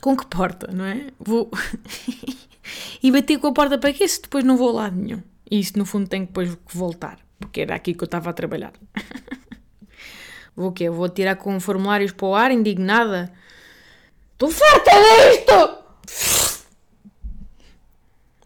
Com 0.00 0.16
que 0.16 0.26
porta, 0.26 0.70
não 0.72 0.84
é? 0.84 1.08
Vou. 1.18 1.50
e 3.02 3.10
bater 3.10 3.38
com 3.38 3.48
a 3.48 3.52
porta 3.52 3.78
para 3.78 3.92
quê? 3.92 4.06
Se 4.06 4.22
depois 4.22 4.44
não 4.44 4.56
vou 4.56 4.70
a 4.70 4.72
lado 4.82 4.96
nenhum. 4.96 5.22
E 5.50 5.58
isso, 5.58 5.78
no 5.78 5.84
fundo, 5.84 6.08
tenho 6.08 6.26
depois 6.26 6.56
voltar. 6.72 7.18
Porque 7.38 7.62
era 7.62 7.74
aqui 7.74 7.94
que 7.94 8.02
eu 8.02 8.06
estava 8.06 8.30
a 8.30 8.32
trabalhar. 8.32 8.72
vou 10.54 10.68
o 10.68 10.72
quê? 10.72 10.90
Vou 10.90 11.08
tirar 11.08 11.36
com 11.36 11.58
formulários 11.58 12.12
para 12.12 12.26
o 12.26 12.34
ar, 12.34 12.50
indignada? 12.50 13.32
Estou 14.32 14.50
farta 14.50 14.90
disto! 14.90 15.78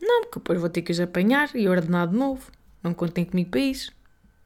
Não, 0.01 0.23
porque 0.23 0.39
depois 0.39 0.61
vou 0.61 0.69
ter 0.69 0.83
que 0.83 0.93
os 0.93 1.01
apanhar 1.01 1.51
e 1.55 1.69
ordenar 1.69 2.09
de 2.09 2.17
novo. 2.17 2.51
Não 2.83 2.93
contem 2.93 3.25
comigo 3.25 3.51
para 3.51 3.61
isso. 3.61 3.93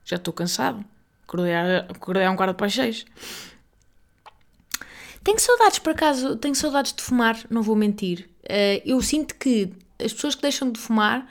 Já 0.05 0.17
estou 0.17 0.35
cansado. 0.35 0.85
Acordei, 1.25 1.55
acordei 1.55 2.25
a 2.25 2.31
um 2.31 2.37
quarto 2.37 2.55
para 2.55 2.67
as 2.67 2.75
seis. 2.75 3.05
Tenho 5.27 5.41
saudades, 5.41 5.81
por 5.81 5.91
acaso, 5.91 6.37
tenho 6.37 6.55
saudades 6.55 6.93
de 6.93 7.03
fumar, 7.03 7.37
não 7.51 7.61
vou 7.61 7.75
mentir. 7.75 8.31
Uh, 8.45 8.81
eu 8.85 9.03
sinto 9.03 9.35
que 9.35 9.73
as 9.99 10.13
pessoas 10.13 10.37
que 10.37 10.43
deixam 10.43 10.71
de 10.71 10.79
fumar 10.79 11.29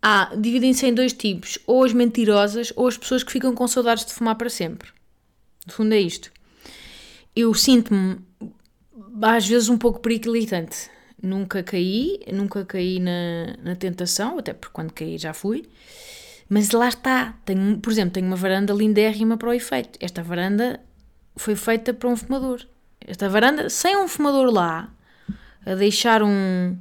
ah, 0.00 0.32
dividem-se 0.34 0.86
em 0.86 0.94
dois 0.94 1.12
tipos: 1.12 1.58
ou 1.66 1.84
as 1.84 1.92
mentirosas 1.92 2.72
ou 2.74 2.88
as 2.88 2.96
pessoas 2.96 3.22
que 3.22 3.30
ficam 3.30 3.54
com 3.54 3.68
saudades 3.68 4.06
de 4.06 4.14
fumar 4.14 4.36
para 4.36 4.48
sempre. 4.48 4.88
No 5.66 5.72
fundo, 5.74 5.92
é 5.92 6.00
isto. 6.00 6.32
Eu 7.36 7.52
sinto-me, 7.52 8.20
às 9.20 9.46
vezes, 9.46 9.68
um 9.68 9.76
pouco 9.76 10.00
periclitante. 10.00 10.90
Nunca 11.22 11.62
caí, 11.62 12.20
nunca 12.32 12.64
caí 12.64 12.98
na, 13.00 13.54
na 13.62 13.76
tentação, 13.76 14.38
até 14.38 14.54
porque 14.54 14.72
quando 14.72 14.94
caí 14.94 15.18
já 15.18 15.34
fui. 15.34 15.68
Mas 16.48 16.70
lá 16.70 16.88
está. 16.88 17.38
Tenho, 17.44 17.78
por 17.80 17.92
exemplo, 17.92 18.12
tenho 18.14 18.28
uma 18.28 18.36
varanda 18.36 18.72
lindérrima 18.72 19.36
para 19.36 19.50
o 19.50 19.52
efeito. 19.52 19.98
Esta 20.00 20.22
varanda 20.22 20.80
foi 21.36 21.54
feita 21.54 21.92
para 21.92 22.08
um 22.08 22.16
fumador 22.16 22.66
esta 23.06 23.28
varanda, 23.28 23.68
sem 23.68 23.96
um 23.96 24.08
fumador 24.08 24.52
lá, 24.52 24.88
a 25.64 25.74
deixar 25.74 26.22
um, 26.22 26.76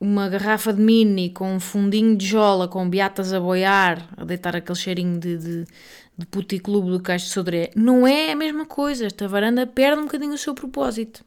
uma 0.00 0.28
garrafa 0.28 0.72
de 0.72 0.80
mini 0.80 1.30
com 1.30 1.54
um 1.54 1.60
fundinho 1.60 2.16
de 2.16 2.26
jola, 2.26 2.68
com 2.68 2.88
beatas 2.88 3.32
a 3.32 3.40
boiar, 3.40 4.08
a 4.16 4.24
deitar 4.24 4.56
aquele 4.56 4.78
cheirinho 4.78 5.18
de, 5.18 5.38
de, 5.38 5.64
de 6.18 6.26
puticlube 6.26 6.90
do 6.90 7.00
Caixo 7.00 7.26
de 7.26 7.32
Sodré, 7.32 7.70
não 7.76 8.06
é 8.06 8.32
a 8.32 8.36
mesma 8.36 8.66
coisa. 8.66 9.06
Esta 9.06 9.28
varanda 9.28 9.66
perde 9.66 10.00
um 10.00 10.04
bocadinho 10.04 10.34
o 10.34 10.38
seu 10.38 10.54
propósito. 10.54 11.24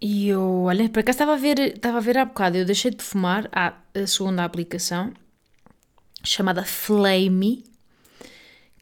E 0.00 0.28
eu, 0.28 0.62
olha, 0.62 0.88
para 0.88 1.02
cá 1.04 1.10
estava 1.12 1.34
a 1.34 1.36
ver, 1.36 1.58
estava 1.60 1.98
a 1.98 2.00
ver 2.00 2.18
há 2.18 2.24
bocado, 2.24 2.56
eu 2.56 2.64
deixei 2.64 2.90
de 2.90 3.04
fumar 3.04 3.48
a, 3.52 3.74
a 3.94 4.04
segunda 4.04 4.44
aplicação, 4.44 5.12
chamada 6.24 6.64
Flame, 6.64 7.62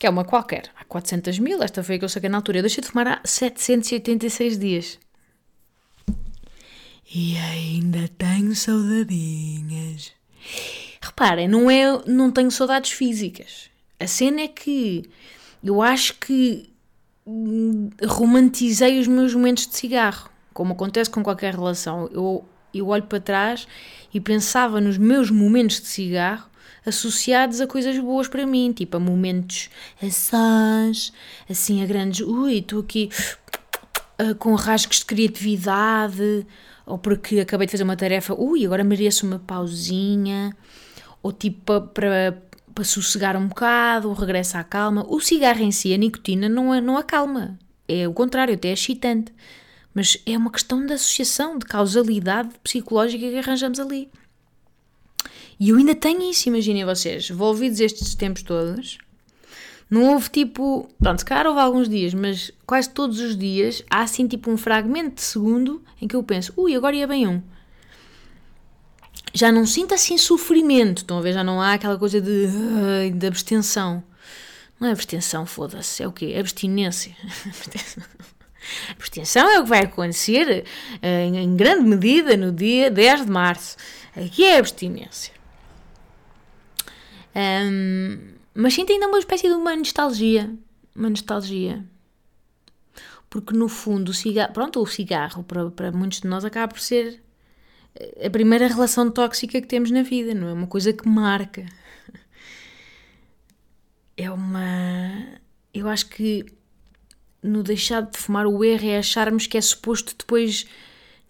que 0.01 0.07
é 0.07 0.11
uma 0.11 0.25
qualquer, 0.25 0.71
há 0.75 0.85
400 0.87 1.39
mil, 1.39 1.63
esta 1.63 1.85
foi 1.85 1.97
a 1.97 1.99
que 1.99 2.05
eu 2.07 2.09
saquei 2.09 2.31
na 2.31 2.39
altura. 2.39 2.57
Eu 2.59 2.63
deixei 2.63 2.81
de 2.81 2.89
fumar 2.89 3.07
há 3.07 3.21
786 3.23 4.59
dias. 4.59 4.99
E 7.15 7.37
ainda 7.37 8.09
tenho 8.17 8.57
saudadinhas. 8.57 10.13
Reparem, 11.03 11.47
não, 11.47 11.71
é, 11.71 12.03
não 12.07 12.31
tenho 12.31 12.51
saudades 12.51 12.93
físicas. 12.93 13.69
A 13.99 14.07
cena 14.07 14.41
é 14.41 14.49
que 14.49 15.05
eu 15.63 15.83
acho 15.83 16.15
que 16.19 16.73
hum, 17.27 17.91
romantizei 18.03 18.99
os 18.99 19.07
meus 19.07 19.35
momentos 19.35 19.67
de 19.67 19.77
cigarro, 19.77 20.31
como 20.55 20.73
acontece 20.73 21.11
com 21.11 21.23
qualquer 21.23 21.55
relação. 21.55 22.09
Eu, 22.11 22.49
eu 22.73 22.89
olho 22.89 23.03
para 23.03 23.21
trás 23.21 23.69
e 24.15 24.19
pensava 24.19 24.81
nos 24.81 24.97
meus 24.97 25.31
momentos 25.31 25.79
de 25.79 25.89
cigarro 25.89 26.50
associados 26.85 27.61
a 27.61 27.67
coisas 27.67 27.99
boas 27.99 28.29
para 28.29 28.47
mim, 28.47 28.73
tipo 28.73 28.97
a 28.97 29.01
momentos 29.01 29.71
assaz, 30.03 31.13
assim 31.49 31.83
a 31.83 31.87
grandes, 31.87 32.21
ui, 32.21 32.59
estou 32.59 32.81
aqui 32.81 33.11
uh, 34.21 34.35
com 34.37 34.55
rasgos 34.55 34.99
de 34.99 35.05
criatividade, 35.05 36.47
ou 36.87 36.99
porque 36.99 37.41
acabei 37.41 37.67
de 37.67 37.73
fazer 37.73 37.85
uma 37.85 37.97
tarefa, 37.97 38.35
ui, 38.35 38.65
agora 38.65 38.83
mereço 38.85 39.27
uma 39.27 39.39
pausinha, 39.39 40.57
ou 41.23 41.33
tipo 41.33 41.81
para 41.81 42.43
para 42.75 42.85
sossegar 42.85 43.37
um 43.37 43.49
bocado, 43.49 44.09
ou 44.09 44.15
regresso 44.15 44.57
à 44.57 44.65
calma. 44.65 45.05
O 45.09 45.21
cigarro 45.21 45.61
em 45.61 45.71
si, 45.71 45.93
a 45.93 45.97
nicotina, 45.99 46.49
não, 46.49 46.73
é, 46.73 46.81
não 46.81 46.97
acalma. 46.97 47.59
É 47.89 48.07
o 48.07 48.13
contrário, 48.13 48.55
até 48.55 48.69
é 48.69 48.73
excitante. 48.73 49.33
Mas 49.93 50.17
é 50.25 50.37
uma 50.39 50.51
questão 50.51 50.87
de 50.87 50.93
associação, 50.93 51.59
de 51.59 51.67
causalidade 51.67 52.51
psicológica 52.63 53.29
que 53.29 53.39
arranjamos 53.39 53.81
ali. 53.81 54.09
E 55.61 55.69
eu 55.69 55.77
ainda 55.77 55.95
tenho 55.95 56.23
isso, 56.31 56.49
imaginem 56.49 56.87
vocês, 56.87 57.29
envolvidos 57.29 57.81
estes 57.81 58.15
tempos 58.15 58.43
todos. 58.43 58.97
Não 59.91 60.15
houve 60.15 60.31
tipo. 60.31 60.89
Pronto, 60.99 61.19
se 61.19 61.25
calhar 61.25 61.47
houve 61.47 61.61
alguns 61.61 61.87
dias, 61.87 62.15
mas 62.15 62.51
quase 62.65 62.89
todos 62.89 63.21
os 63.21 63.37
dias 63.37 63.85
há 63.91 64.01
assim 64.01 64.27
tipo 64.27 64.51
um 64.51 64.57
fragmento 64.57 65.17
de 65.17 65.23
segundo 65.23 65.83
em 66.01 66.09
que 66.09 66.17
eu 66.17 66.23
penso, 66.23 66.55
ui, 66.57 66.75
agora 66.75 66.97
ia 66.97 67.07
bem 67.07 67.27
um. 67.27 67.43
Já 69.35 69.53
não 69.53 69.67
sinto 69.67 69.93
assim 69.93 70.17
sofrimento, 70.17 70.99
estão 70.99 71.19
a 71.19 71.21
ver? 71.21 71.35
Já 71.35 71.45
não 71.45 71.61
há 71.61 71.75
aquela 71.75 71.99
coisa 71.99 72.21
de, 72.23 73.11
de 73.13 73.27
abstenção. 73.27 74.03
Não 74.81 74.89
é 74.89 74.93
abstenção, 74.93 75.45
foda-se, 75.45 76.03
é 76.03 76.09
o 76.09 76.13
quê? 76.13 76.37
Abstinência. 76.39 77.15
abstenção 78.97 79.47
é 79.51 79.59
o 79.59 79.65
que 79.65 79.69
vai 79.69 79.81
acontecer 79.81 80.65
em, 81.03 81.37
em 81.37 81.55
grande 81.55 81.87
medida 81.87 82.35
no 82.35 82.51
dia 82.51 82.91
10 82.91 83.27
de 83.27 83.31
março. 83.31 83.77
Aqui 84.17 84.43
é 84.45 84.59
abstinência. 84.59 85.40
Um, 87.35 88.19
mas 88.55 88.75
sinto 88.75 88.93
ainda 88.93 89.07
uma 89.09 89.19
espécie 89.19 89.49
de 89.49 89.55
uma 89.55 89.77
nostalgia. 89.77 90.53
Uma 90.95 91.11
nostalgia. 91.11 91.85
Porque 93.29 93.55
no 93.55 93.69
fundo 93.69 94.11
o 94.11 94.15
cigarro, 94.15 94.53
pronto, 94.53 94.81
o 94.81 94.87
cigarro 94.87 95.45
para, 95.45 95.71
para 95.71 95.93
muitos 95.93 96.21
de 96.21 96.27
nós 96.27 96.45
acaba 96.45 96.73
por 96.73 96.81
ser 96.81 97.23
a 98.25 98.31
primeira 98.31 98.67
relação 98.67 99.11
tóxica 99.11 99.61
que 99.61 99.67
temos 99.67 99.91
na 99.91 100.03
vida, 100.03 100.35
não 100.35 100.49
é? 100.49 100.53
Uma 100.53 100.67
coisa 100.67 100.93
que 100.93 101.09
marca. 101.09 101.67
É 104.17 104.31
uma. 104.31 105.39
Eu 105.73 105.89
acho 105.89 106.09
que 106.09 106.45
no 107.43 107.63
deixar 107.63 108.03
de 108.03 108.19
fumar 108.19 108.47
o 108.47 108.63
erro 108.65 108.87
é 108.87 108.99
acharmos 108.99 109.47
que 109.47 109.57
é 109.57 109.61
suposto 109.61 110.15
depois 110.19 110.67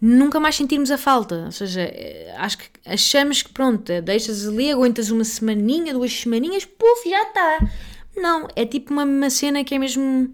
nunca 0.01 0.39
mais 0.39 0.55
sentirmos 0.55 0.89
a 0.89 0.97
falta. 0.97 1.45
Ou 1.45 1.51
seja, 1.51 1.81
eh, 1.81 2.33
acho 2.37 2.57
que 2.57 2.69
achamos 2.85 3.43
que 3.43 3.51
pronto, 3.51 3.89
eh, 3.91 4.01
deixas 4.01 4.47
ali, 4.47 4.71
aguentas 4.71 5.11
uma 5.11 5.23
semaninha, 5.23 5.93
duas 5.93 6.11
semaninhas, 6.11 6.65
puf, 6.65 7.07
já 7.07 7.21
está. 7.23 7.69
Não, 8.17 8.47
é 8.55 8.65
tipo 8.65 8.91
uma, 8.91 9.03
uma 9.03 9.29
cena 9.29 9.63
que 9.63 9.75
é 9.75 9.79
mesmo. 9.79 10.33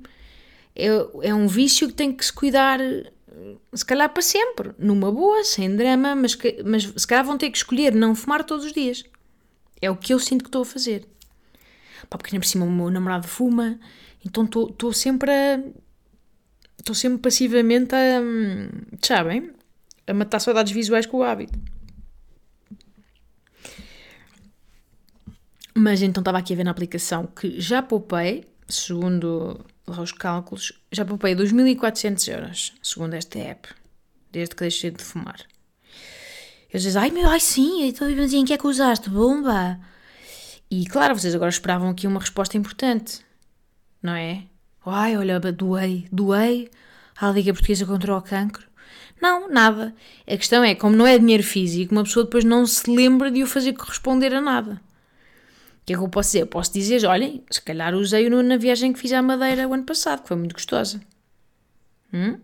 É, 0.76 0.88
é 1.24 1.34
um 1.34 1.48
vício 1.48 1.88
que 1.88 1.94
tem 1.94 2.14
que 2.14 2.24
se 2.24 2.32
cuidar, 2.32 2.80
se 3.74 3.86
calhar 3.86 4.10
para 4.10 4.22
sempre, 4.22 4.72
numa 4.78 5.12
boa, 5.12 5.44
sem 5.44 5.76
drama, 5.76 6.16
mas, 6.16 6.36
que, 6.36 6.62
mas 6.64 6.84
se 6.96 7.08
calhar 7.08 7.26
vão 7.26 7.38
ter 7.38 7.50
que 7.50 7.58
escolher 7.58 7.94
não 7.94 8.16
fumar 8.16 8.44
todos 8.44 8.66
os 8.66 8.74
dias. 8.74 9.04
É 9.82 9.92
o 9.92 9.96
que 9.96 10.14
eu 10.14 10.20
sinto 10.20 10.44
que 10.44 10.50
estou 10.50 10.62
a 10.62 10.66
fazer. 10.66 11.06
Pá, 12.10 12.18
porque 12.18 12.32
nem 12.32 12.40
por 12.40 12.48
cima 12.48 12.66
o 12.66 12.72
meu 12.72 12.90
namorado 12.90 13.28
fuma, 13.28 13.80
então 14.26 14.46
estou 14.46 14.94
sempre 14.94 15.32
a. 15.32 15.60
Estou 16.80 16.96
sempre 16.96 17.20
passivamente 17.20 17.94
a. 17.96 18.22
Hum, 18.22 18.70
sabem? 19.02 19.57
A 20.08 20.14
matar 20.14 20.40
saudades 20.40 20.72
visuais 20.72 21.06
com 21.06 21.18
o 21.18 21.24
hábito. 21.24 21.60
Mas 25.76 26.02
então 26.02 26.22
estava 26.22 26.40
aqui 26.40 26.54
a 26.54 26.56
ver 26.56 26.64
na 26.64 26.72
aplicação 26.72 27.28
que 27.28 27.60
já 27.62 27.84
poupei, 27.84 28.46
segundo 28.68 29.64
os 29.86 30.12
cálculos, 30.12 30.74
já 30.92 31.06
poupei 31.06 31.36
2.400 31.36 32.34
euros, 32.34 32.74
segundo 32.82 33.14
esta 33.14 33.38
app, 33.38 33.70
desde 34.32 34.56
que 34.56 34.62
deixei 34.62 34.90
de 34.90 35.04
fumar. 35.04 35.40
Eles 36.70 36.84
dizem, 36.84 37.02
ai 37.02 37.12
meu, 37.12 37.30
ai 37.30 37.40
sim, 37.40 37.84
então 37.84 38.10
em 38.10 38.46
que 38.46 38.54
é 38.54 38.58
que 38.58 38.68
usaste? 38.68 39.10
Bomba! 39.10 39.80
E 40.70 40.86
claro, 40.86 41.18
vocês 41.18 41.34
agora 41.34 41.50
esperavam 41.50 41.90
aqui 41.90 42.08
uma 42.08 42.20
resposta 42.20 42.58
importante, 42.58 43.22
não 44.02 44.14
é? 44.14 44.44
Ai, 44.86 45.16
olha, 45.16 45.40
doei, 45.40 46.08
doei 46.12 46.70
à 47.20 47.30
Liga 47.30 47.54
Portuguesa 47.54 47.86
contra 47.86 48.18
o 48.18 48.22
Cancro. 48.22 48.68
Não, 49.22 49.50
nada. 49.50 49.96
A 50.26 50.38
questão 50.38 50.64
é, 50.64 50.76
como 50.76 50.96
não 50.96 51.08
é 51.08 51.18
dinheiro 51.18 51.44
físico, 51.44 51.94
uma 51.94 52.04
pessoa 52.04 52.26
depois 52.26 52.44
não 52.44 52.66
se 52.66 52.90
lembra 52.90 53.32
de 53.32 53.44
o 53.44 53.48
fazer 53.48 53.74
corresponder 53.74 54.34
a 54.34 54.42
nada. 54.42 54.82
O 55.82 55.86
que 55.86 55.94
é 55.94 55.98
que 55.98 56.04
eu 56.04 56.10
posso 56.10 56.30
dizer? 56.30 56.42
Eu 56.42 56.48
posso 56.48 56.74
dizer, 56.74 57.06
olhem, 57.06 57.44
se 57.50 57.62
calhar 57.62 57.96
usei-o 57.96 58.44
na 58.44 58.58
viagem 58.58 58.94
que 58.94 59.00
fiz 59.00 59.14
à 59.14 59.22
Madeira 59.22 59.68
o 59.68 59.74
ano 59.74 59.86
passado, 59.86 60.22
que 60.22 60.28
foi 60.28 60.38
muito 60.38 60.54
gostosa. 60.54 61.02
Hum? 62.14 62.40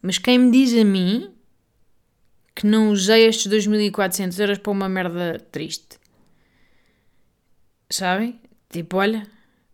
Mas 0.00 0.18
quem 0.18 0.38
me 0.38 0.50
diz 0.50 0.72
a 0.78 0.84
mim 0.84 1.32
que 2.54 2.66
não 2.66 2.90
usei 2.90 3.26
estes 3.26 3.50
2.400 3.52 4.38
euros 4.38 4.58
para 4.58 4.72
uma 4.72 4.88
merda 4.88 5.38
triste? 5.50 5.98
Sabem? 7.90 8.40
Tipo, 8.68 8.98
olha, 8.98 9.26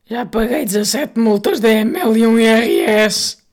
já 0.06 0.24
paguei 0.24 0.64
17 0.64 1.18
multas 1.18 1.60
da 1.60 1.68
ML 1.68 2.18
e 2.18 2.26
um 2.26 2.38
IRS. 2.38 3.43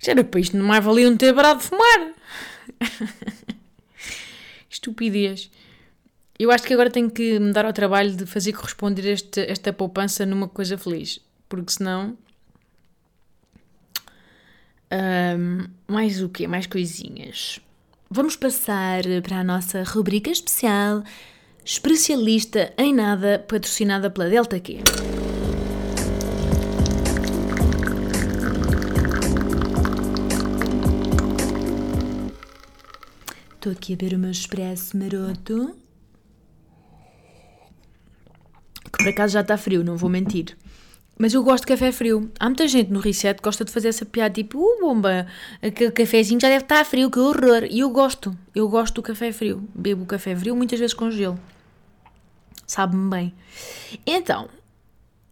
Já 0.00 0.12
era 0.12 0.24
para 0.24 0.40
isto 0.40 0.56
não 0.56 0.66
mais 0.66 0.84
valia 0.84 1.08
um 1.08 1.16
ter 1.16 1.34
parado 1.34 1.60
de 1.60 1.66
fumar. 1.66 2.12
Estupidez. 4.68 5.50
Eu 6.38 6.50
acho 6.50 6.64
que 6.64 6.72
agora 6.72 6.90
tenho 6.90 7.10
que 7.10 7.38
me 7.38 7.52
dar 7.52 7.66
ao 7.66 7.72
trabalho 7.72 8.16
de 8.16 8.24
fazer 8.24 8.54
corresponder 8.54 9.06
este, 9.06 9.40
esta 9.40 9.72
poupança 9.72 10.24
numa 10.24 10.48
coisa 10.48 10.78
feliz. 10.78 11.20
Porque 11.48 11.72
senão. 11.72 12.16
Um, 14.90 15.66
mais 15.86 16.22
o 16.22 16.28
quê? 16.30 16.46
Mais 16.46 16.66
coisinhas. 16.66 17.60
Vamos 18.10 18.36
passar 18.36 19.02
para 19.22 19.40
a 19.40 19.44
nossa 19.44 19.84
rubrica 19.84 20.30
especial 20.30 21.04
Especialista 21.64 22.72
em 22.76 22.92
Nada, 22.94 23.44
patrocinada 23.46 24.10
pela 24.10 24.28
Delta 24.28 24.58
Q. 24.58 24.78
Estou 33.60 33.72
aqui 33.72 33.92
a 33.92 33.96
ver 33.96 34.14
o 34.14 34.18
meu 34.18 34.30
expresso 34.30 34.96
maroto. 34.96 35.76
Que 38.84 38.90
por 38.90 39.08
acaso 39.08 39.34
já 39.34 39.42
está 39.42 39.58
frio, 39.58 39.84
não 39.84 39.98
vou 39.98 40.08
mentir. 40.08 40.56
Mas 41.18 41.34
eu 41.34 41.42
gosto 41.44 41.64
de 41.64 41.66
café 41.66 41.92
frio. 41.92 42.32
Há 42.40 42.46
muita 42.46 42.66
gente 42.66 42.90
no 42.90 43.00
Reset 43.00 43.36
que 43.36 43.42
gosta 43.42 43.62
de 43.62 43.70
fazer 43.70 43.88
essa 43.88 44.06
piada 44.06 44.32
tipo, 44.32 44.58
uh, 44.58 44.80
bomba, 44.80 45.26
aquele 45.60 45.90
cafezinho 45.90 46.40
já 46.40 46.48
deve 46.48 46.64
estar 46.64 46.82
frio, 46.86 47.10
que 47.10 47.18
horror. 47.18 47.64
E 47.70 47.80
eu 47.80 47.90
gosto, 47.90 48.34
eu 48.54 48.66
gosto 48.66 48.94
do 48.94 49.02
café 49.02 49.30
frio. 49.30 49.62
Bebo 49.74 50.06
café 50.06 50.34
frio 50.34 50.56
muitas 50.56 50.80
vezes 50.80 50.94
com 50.94 51.10
gelo. 51.10 51.38
Sabe-me 52.66 53.10
bem. 53.10 53.34
Então, 54.06 54.48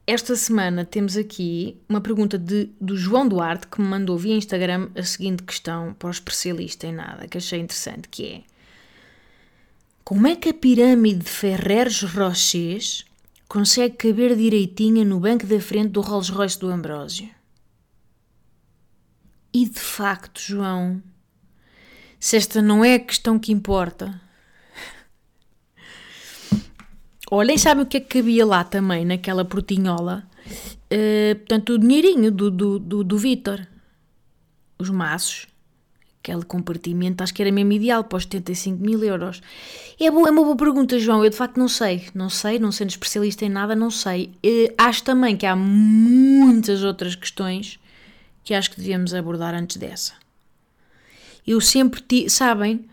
esta 0.09 0.35
semana 0.35 0.87
temos 0.87 1.19
aqui 1.19 1.77
uma 1.87 2.01
pergunta 2.01 2.39
de, 2.39 2.71
do 2.81 2.97
João 2.97 3.29
Duarte 3.29 3.67
que 3.67 3.79
me 3.79 3.87
mandou 3.87 4.17
via 4.17 4.35
Instagram 4.35 4.89
a 4.97 5.03
seguinte 5.03 5.43
questão 5.43 5.93
para 5.93 6.09
o 6.09 6.11
especialista 6.11 6.87
em 6.87 6.95
nada, 6.95 7.29
que 7.29 7.37
achei 7.37 7.61
interessante, 7.61 8.09
que 8.09 8.25
é 8.25 8.43
como 10.03 10.27
é 10.27 10.35
que 10.35 10.49
a 10.49 10.55
pirâmide 10.55 11.19
de 11.19 11.31
Ferreres 11.31 12.03
Rochers 12.03 13.05
consegue 13.47 13.97
caber 13.97 14.35
direitinha 14.35 15.05
no 15.05 15.21
banco 15.21 15.45
da 15.45 15.61
frente 15.61 15.91
do 15.91 16.01
Rolls 16.01 16.33
Royce 16.33 16.59
do 16.59 16.69
Ambrósio? 16.69 17.29
E 19.53 19.69
de 19.69 19.79
facto, 19.79 20.41
João, 20.41 21.03
se 22.19 22.39
esta 22.39 22.63
não 22.63 22.83
é 22.83 22.95
a 22.95 22.99
questão 22.99 23.39
que 23.39 23.53
importa, 23.53 24.19
Olhem, 27.31 27.59
sabem 27.59 27.85
o 27.85 27.87
que 27.87 27.99
é 27.99 28.01
que 28.01 28.19
cabia 28.19 28.47
lá 28.47 28.65
também, 28.65 29.05
naquela 29.05 29.45
portinhola? 29.45 30.25
Uh, 30.91 31.37
portanto, 31.37 31.75
o 31.75 31.79
dinheirinho 31.79 32.33
do, 32.33 32.51
do, 32.51 32.79
do, 32.79 33.05
do 33.05 33.19
Vitor. 33.19 33.67
Os 34.79 34.89
maços. 34.89 35.47
Aquele 36.23 36.43
compartimento, 36.43 37.23
acho 37.23 37.33
que 37.33 37.43
era 37.43 37.53
mesmo 37.53 37.73
ideal 37.73 38.05
para 38.05 38.17
os 38.17 38.25
75 38.25 38.83
mil 38.83 39.03
euros. 39.05 39.43
É, 40.01 40.07
é 40.07 40.11
uma 40.11 40.33
boa 40.33 40.57
pergunta, 40.57 40.99
João. 40.99 41.23
Eu 41.23 41.31
de 41.31 41.37
facto 41.37 41.59
não 41.59 41.69
sei. 41.69 42.07
Não 42.15 42.31
sei, 42.31 42.59
não 42.59 42.73
sendo 42.73 42.91
especialista 42.91 43.45
em 43.45 43.51
nada, 43.51 43.77
não 43.77 43.91
sei. 43.91 44.31
Uh, 44.45 44.73
acho 44.79 45.05
também 45.05 45.37
que 45.37 45.45
há 45.45 45.55
muitas 45.55 46.83
outras 46.83 47.15
questões 47.15 47.79
que 48.43 48.55
acho 48.55 48.71
que 48.71 48.79
devíamos 48.79 49.13
abordar 49.13 49.55
antes 49.55 49.77
dessa. 49.77 50.15
Eu 51.47 51.61
sempre, 51.61 52.01
ti, 52.01 52.31
sabem, 52.31 52.87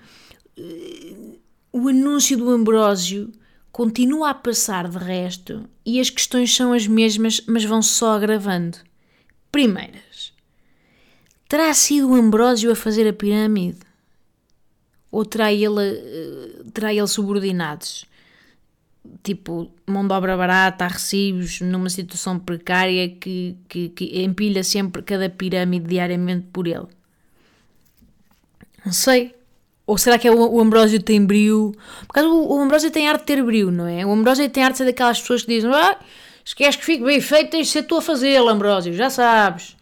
uh, 0.57 1.39
o 1.71 1.87
anúncio 1.87 2.37
do 2.37 2.49
Ambrósio 2.49 3.31
continua 3.75 4.29
a 4.29 4.33
passar 4.33 4.87
de 4.87 4.97
resto 4.97 5.67
e 5.85 5.99
as 5.99 6.09
questões 6.09 6.55
são 6.55 6.71
as 6.71 6.87
mesmas, 6.87 7.41
mas 7.45 7.65
vão 7.65 7.81
só 7.81 8.15
agravando. 8.15 8.77
Primeiras. 9.51 10.31
Terá 11.49 11.73
sido 11.73 12.09
o 12.09 12.13
Ambrósio 12.13 12.71
a 12.71 12.75
fazer 12.75 13.05
a 13.05 13.11
pirâmide? 13.11 13.79
Ou 15.11 15.25
terá 15.25 15.51
ele, 15.51 15.89
eh, 15.89 16.63
terá 16.73 16.93
ele 16.93 17.05
subordinados? 17.05 18.05
Tipo, 19.21 19.69
mão 19.85 20.07
de 20.07 20.13
obra 20.13 20.37
barata, 20.37 20.87
recibos, 20.87 21.59
numa 21.59 21.89
situação 21.89 22.39
precária 22.39 23.09
que, 23.09 23.57
que, 23.67 23.89
que 23.89 24.23
empilha 24.23 24.63
sempre 24.63 25.01
cada 25.01 25.29
pirâmide 25.29 25.85
diariamente 25.85 26.47
por 26.53 26.65
ele? 26.65 26.87
Não 28.85 28.93
sei. 28.93 29.35
Ou 29.87 29.97
será 29.97 30.17
que 30.17 30.27
é 30.27 30.31
o, 30.31 30.59
Ambrósio 30.59 31.01
tem 31.01 31.23
brio? 31.23 31.75
Porque 32.07 32.19
o, 32.19 32.47
o 32.53 32.59
Ambrósio 32.59 32.89
tem 32.89 33.07
arte 33.07 33.21
de 33.21 33.25
ter 33.25 33.43
brio, 33.43 33.69
não 33.69 33.87
é? 33.87 34.05
O 34.05 34.11
Ambrósio 34.11 34.49
tem 34.49 34.63
arte 34.63 34.73
de 34.73 34.77
ser 34.79 34.85
daquelas 34.85 35.21
pessoas 35.21 35.43
que 35.43 35.53
dizem: 35.53 35.71
ah, 35.71 35.97
se 36.43 36.55
queres 36.55 36.75
que 36.75 36.83
fique 36.83 37.03
bem 37.03 37.21
feito, 37.21 37.51
tens 37.51 37.67
de 37.67 37.73
ser 37.73 37.83
tu 37.83 37.95
a 37.97 38.01
fazê-lo, 38.01 38.49
Ambrósio, 38.49 38.93
já 38.93 39.09
sabes. 39.09 39.75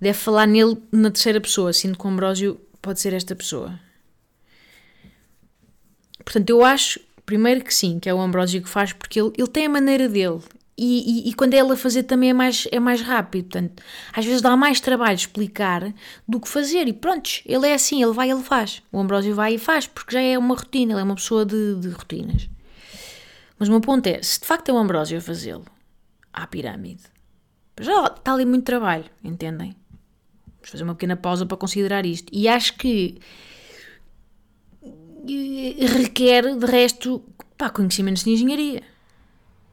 Deve 0.00 0.16
falar 0.16 0.46
nele 0.46 0.76
na 0.92 1.10
terceira 1.10 1.40
pessoa, 1.40 1.72
sendo 1.72 1.98
que 1.98 2.06
o 2.06 2.10
Ambrósio 2.10 2.60
pode 2.80 3.00
ser 3.00 3.12
esta 3.12 3.34
pessoa. 3.34 3.78
Portanto, 6.24 6.50
eu 6.50 6.64
acho, 6.64 7.00
primeiro 7.26 7.64
que 7.64 7.74
sim, 7.74 7.98
que 7.98 8.08
é 8.08 8.14
o 8.14 8.20
Ambrósio 8.20 8.62
que 8.62 8.68
faz, 8.68 8.92
porque 8.92 9.20
ele, 9.20 9.32
ele 9.36 9.48
tem 9.48 9.66
a 9.66 9.70
maneira 9.70 10.08
dele. 10.08 10.40
E, 10.82 11.28
e, 11.28 11.34
quando 11.34 11.52
é 11.52 11.58
ele 11.58 11.72
a 11.72 11.76
fazer 11.76 12.04
também 12.04 12.30
é 12.30 12.32
mais, 12.32 12.66
é 12.72 12.80
mais 12.80 13.02
rápido. 13.02 13.50
Portanto, 13.50 13.82
às 14.14 14.24
vezes 14.24 14.40
dá 14.40 14.56
mais 14.56 14.80
trabalho 14.80 15.14
explicar 15.14 15.92
do 16.26 16.40
que 16.40 16.48
fazer. 16.48 16.88
E 16.88 16.92
pronto, 16.94 17.28
ele 17.44 17.68
é 17.68 17.74
assim, 17.74 18.02
ele 18.02 18.14
vai, 18.14 18.30
ele 18.30 18.42
faz. 18.42 18.82
O 18.90 18.98
Ambrósio 18.98 19.34
vai 19.34 19.56
e 19.56 19.58
faz, 19.58 19.86
porque 19.86 20.14
já 20.14 20.22
é 20.22 20.38
uma 20.38 20.54
rotina, 20.54 20.94
ele 20.94 21.00
é 21.02 21.04
uma 21.04 21.16
pessoa 21.16 21.44
de, 21.44 21.74
de 21.74 21.90
rotinas. 21.90 22.48
Mas 23.58 23.68
o 23.68 23.72
meu 23.72 23.82
ponto 23.82 24.06
é, 24.06 24.22
se 24.22 24.40
de 24.40 24.46
facto 24.46 24.70
é 24.70 24.72
o 24.72 24.78
Ambrósio 24.78 25.18
a 25.18 25.20
fazê-lo, 25.20 25.66
à 26.32 26.46
pirâmide, 26.46 27.02
já 27.78 28.06
está 28.06 28.32
ali 28.32 28.46
muito 28.46 28.64
trabalho, 28.64 29.04
entendem? 29.22 29.76
Vamos 30.46 30.70
fazer 30.70 30.84
uma 30.84 30.94
pequena 30.94 31.14
pausa 31.14 31.44
para 31.44 31.58
considerar 31.58 32.06
isto. 32.06 32.30
E 32.32 32.48
acho 32.48 32.78
que 32.78 33.18
requer, 35.98 36.56
de 36.56 36.64
resto, 36.64 37.22
pá, 37.58 37.68
conhecimentos 37.68 38.24
de 38.24 38.30
engenharia 38.30 38.82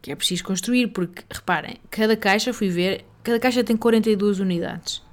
que 0.08 0.12
é 0.14 0.16
preciso 0.16 0.46
construir, 0.46 0.88
porque 0.88 1.22
reparem, 1.30 1.76
cada 1.92 2.16
caixa, 2.16 2.54
fui 2.54 2.70
ver, 2.70 3.04
cada 3.22 3.38
caixa 3.38 3.62
tem 3.62 3.76
42 3.76 4.40
unidades 4.40 5.04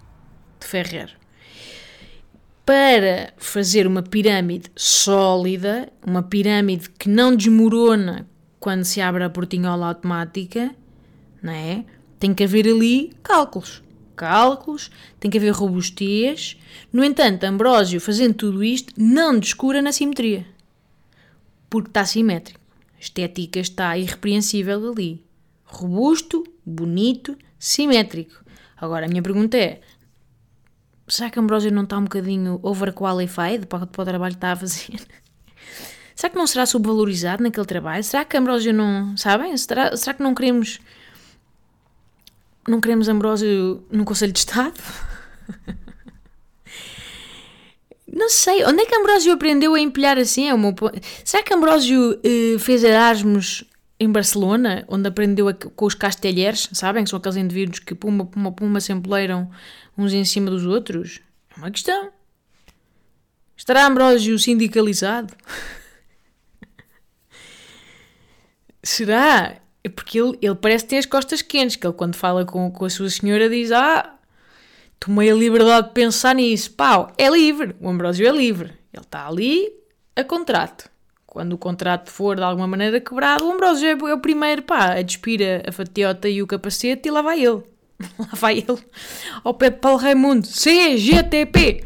de 0.61 0.67
ferreiro. 0.69 1.11
Para 2.65 3.35
fazer 3.37 3.89
uma 3.89 4.05
pirâmide 4.05 4.71
sólida, 4.77 5.93
uma 6.07 6.23
pirâmide 6.23 6.89
que 6.91 7.09
não 7.09 7.35
desmorona 7.35 8.29
quando 8.61 8.85
se 8.85 9.01
abre 9.01 9.25
a 9.25 9.29
portinhola 9.29 9.89
automática, 9.89 10.73
não 11.43 11.53
é? 11.53 11.85
Tem 12.21 12.33
que 12.33 12.45
haver 12.45 12.69
ali 12.69 13.13
cálculos. 13.21 13.83
Cálculos, 14.15 14.93
tem 15.19 15.29
que 15.29 15.39
haver 15.39 15.51
robustez. 15.51 16.57
No 16.93 17.03
entanto, 17.03 17.43
Ambrósio, 17.43 18.01
fazendo 18.01 18.35
tudo 18.35 18.63
isto, 18.63 18.95
não 18.97 19.41
descura 19.41 19.83
na 19.83 19.91
simetria. 19.91 20.47
Porque 21.69 21.91
está 21.91 22.05
simétrico 22.05 22.64
estética 23.05 23.61
está 23.61 23.97
irrepreensível 23.99 24.91
ali. 24.91 25.25
Robusto, 25.65 26.45
bonito, 26.65 27.37
simétrico. 27.59 28.45
Agora, 28.77 29.07
a 29.07 29.09
minha 29.09 29.23
pergunta 29.23 29.57
é: 29.57 29.81
será 31.07 31.31
que 31.31 31.39
Ambrósio 31.39 31.73
não 31.73 31.85
está 31.85 31.99
um 31.99 32.05
bocadinho 32.05 32.59
overqualified 32.63 33.67
para, 33.67 33.85
o 33.85 34.05
trabalho 34.05 34.35
que 34.35 34.39
está 34.39 34.53
a 34.53 34.57
fazer? 34.57 35.01
será 36.15 36.31
que 36.31 36.37
não 36.37 36.47
será 36.47 36.67
subvalorizado 36.67 37.43
naquele 37.43 37.67
trabalho? 37.67 38.03
Será 38.03 38.25
que 38.25 38.37
Ambrósio 38.37 38.73
não. 38.73 39.17
Sabem? 39.17 39.57
Será, 39.57 39.97
será 39.97 40.15
que 40.15 40.23
não 40.23 40.35
queremos. 40.35 40.81
Não 42.67 42.81
queremos 42.81 43.09
Ambrósio 43.09 43.85
no 43.91 44.05
Conselho 44.05 44.33
de 44.33 44.39
Estado? 44.39 44.81
Não 48.15 48.31
sei, 48.31 48.65
onde 48.65 48.83
é 48.83 48.87
que 48.87 48.95
Ambrósio 48.95 49.33
aprendeu 49.33 49.75
a 49.75 49.81
empilhar 49.81 50.17
assim? 50.19 50.49
É 50.49 50.55
uma... 50.55 50.73
Será 51.25 51.43
que 51.43 51.53
Ambrósio 51.53 52.13
uh, 52.13 52.59
fez 52.61 52.85
Erasmus 52.85 53.65
em 53.99 54.11
Barcelona, 54.11 54.85
onde 54.87 55.09
aprendeu 55.09 55.49
a, 55.49 55.55
com 55.55 55.85
os 55.85 55.95
castelheiros, 55.95 56.69
sabem? 56.73 57.03
Que 57.03 57.11
são 57.11 57.19
aqueles 57.19 57.37
indivíduos 57.37 57.81
que 57.81 57.93
puma, 57.93 58.25
puma, 58.25 58.53
puma 58.53 58.81
se 58.81 58.93
empleiram 58.93 59.51
uns 59.99 60.13
em 60.13 60.25
cima 60.25 60.49
dos 60.49 60.65
outros? 60.65 61.21
É 61.57 61.59
uma 61.59 61.73
questão. 61.73 62.13
Estará 63.57 63.85
Ambrósio 63.85 64.39
sindicalizado? 64.39 65.35
Será? 68.81 69.57
É 69.83 69.89
porque 69.89 70.21
ele, 70.21 70.39
ele 70.41 70.55
parece 70.55 70.87
ter 70.87 70.99
as 70.99 71.07
costas 71.07 71.43
quentes, 71.43 71.75
que 71.75 71.85
ele 71.85 71.95
quando 71.95 72.15
fala 72.15 72.45
com, 72.45 72.71
com 72.71 72.85
a 72.85 72.91
sua 72.91 73.11
senhora 73.11 73.51
diz, 73.51 73.73
ah, 73.73 74.15
tomei 75.05 75.31
a 75.31 75.35
liberdade 75.35 75.89
de 75.89 75.95
pensar 75.95 76.35
nisso. 76.35 76.71
Pau, 76.73 77.13
é 77.19 77.29
livre. 77.29 77.77
O 77.79 77.89
Ambrósio 77.89 78.27
é 78.27 78.33
livre. 78.33 78.73
Ele 78.93 79.03
está 79.03 79.29
ali 79.29 79.71
a 80.17 80.25
contrato. 80.25 80.91
Quando 81.27 81.53
o 81.53 81.59
contrato 81.59 82.11
for 82.11 82.37
de 82.37 82.43
alguma 82.43 82.67
maneira 82.67 83.01
quebrado, 83.01 83.45
o 83.45 83.53
Ambrósio 83.53 83.89
é 83.89 84.15
o 84.15 84.21
primeiro, 84.21 84.63
pá, 84.63 84.93
a 84.93 85.03
despir 85.03 85.41
a 85.67 85.73
fatiota 85.73 86.29
e 86.29 86.41
o 86.41 86.47
capacete 86.47 87.09
e 87.09 87.11
lá 87.11 87.21
vai 87.21 87.45
ele. 87.45 87.63
Lá 88.19 88.29
vai 88.33 88.59
ele 88.59 88.79
ao 89.45 89.55
pé 89.55 89.71
de 89.71 89.79
Paulo 89.79 89.99
Raimundo. 89.99 90.47
CGTP! 90.49 91.85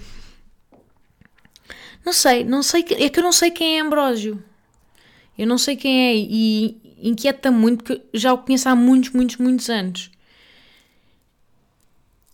Não 2.05 2.13
sei, 2.13 2.45
não 2.45 2.63
sei, 2.63 2.85
é 2.99 3.09
que 3.11 3.19
eu 3.19 3.23
não 3.23 3.33
sei 3.33 3.51
quem 3.51 3.79
é 3.79 3.83
Ambrósio. 3.83 4.43
Eu 5.37 5.47
não 5.47 5.59
sei 5.59 5.77
quem 5.77 6.09
é 6.09 6.15
e 6.17 6.99
inquieta 7.03 7.51
muito 7.51 7.85
porque 7.85 8.03
já 8.15 8.33
o 8.33 8.39
conheço 8.39 8.69
há 8.69 8.75
muitos, 8.75 9.11
muitos, 9.11 9.37
muitos 9.37 9.69
anos. 9.69 10.11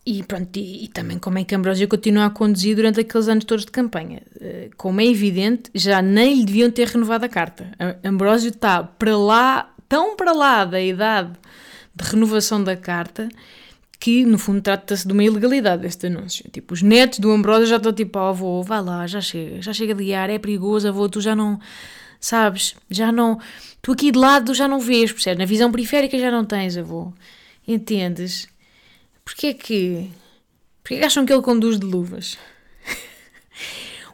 E 0.06 0.22
pronto, 0.22 0.54
e, 0.58 0.84
e, 0.84 0.88
também 0.88 1.18
como 1.18 1.38
é 1.38 1.44
que 1.44 1.54
Ambrósio 1.54 1.88
continua 1.88 2.26
a 2.26 2.30
conduzir 2.30 2.76
durante 2.76 3.00
aqueles 3.00 3.26
anos 3.26 3.44
todos 3.44 3.64
de 3.64 3.70
campanha. 3.70 4.20
Eh, 4.38 4.68
como 4.76 5.00
é 5.00 5.06
evidente, 5.06 5.70
já 5.74 6.02
nem 6.02 6.36
lhe 6.36 6.44
deviam 6.44 6.70
ter 6.70 6.88
renovado 6.88 7.24
a 7.24 7.28
carta. 7.28 7.70
Ambrósio 8.04 8.50
está 8.50 8.82
para 8.82 9.16
lá, 9.16 9.72
tão 9.88 10.14
para 10.14 10.32
lá 10.32 10.66
da 10.66 10.80
idade 10.80 11.32
de 11.94 12.04
renovação 12.04 12.62
da 12.62 12.76
carta, 12.76 13.28
que 13.98 14.26
no 14.26 14.36
fundo 14.36 14.60
trata-se 14.60 15.06
de 15.06 15.12
uma 15.14 15.24
ilegalidade 15.24 15.86
este 15.86 16.08
anúncio. 16.08 16.44
Tipo, 16.50 16.74
os 16.74 16.82
netos 16.82 17.18
do 17.18 17.30
Ambrósio 17.30 17.66
já 17.66 17.76
estão 17.76 17.92
tipo, 17.92 18.18
oh, 18.18 18.22
avô, 18.22 18.62
vai 18.62 18.82
lá, 18.82 19.06
já 19.06 19.22
chega, 19.22 19.62
já 19.62 19.72
chega 19.72 19.94
de 19.94 20.04
guiar, 20.04 20.28
é 20.28 20.38
perigoso, 20.38 20.86
avô, 20.86 21.08
tu 21.08 21.22
já 21.22 21.34
não, 21.34 21.58
sabes, 22.20 22.74
já 22.90 23.10
não, 23.10 23.38
tu 23.80 23.92
aqui 23.92 24.10
de 24.12 24.18
lado 24.18 24.52
já 24.52 24.68
não 24.68 24.80
vês, 24.80 25.10
percebes? 25.10 25.38
Na 25.38 25.46
visão 25.46 25.70
periférica 25.72 26.18
já 26.18 26.30
não 26.30 26.44
tens, 26.44 26.76
avô. 26.76 27.10
Entendes? 27.66 28.46
Porquê 29.24 29.48
é 29.48 29.54
que. 29.54 30.10
Porquê 30.82 30.94
é 30.94 30.98
que 30.98 31.04
acham 31.04 31.24
que 31.24 31.32
ele 31.32 31.42
conduz 31.42 31.78
de 31.78 31.86
luvas? 31.86 32.38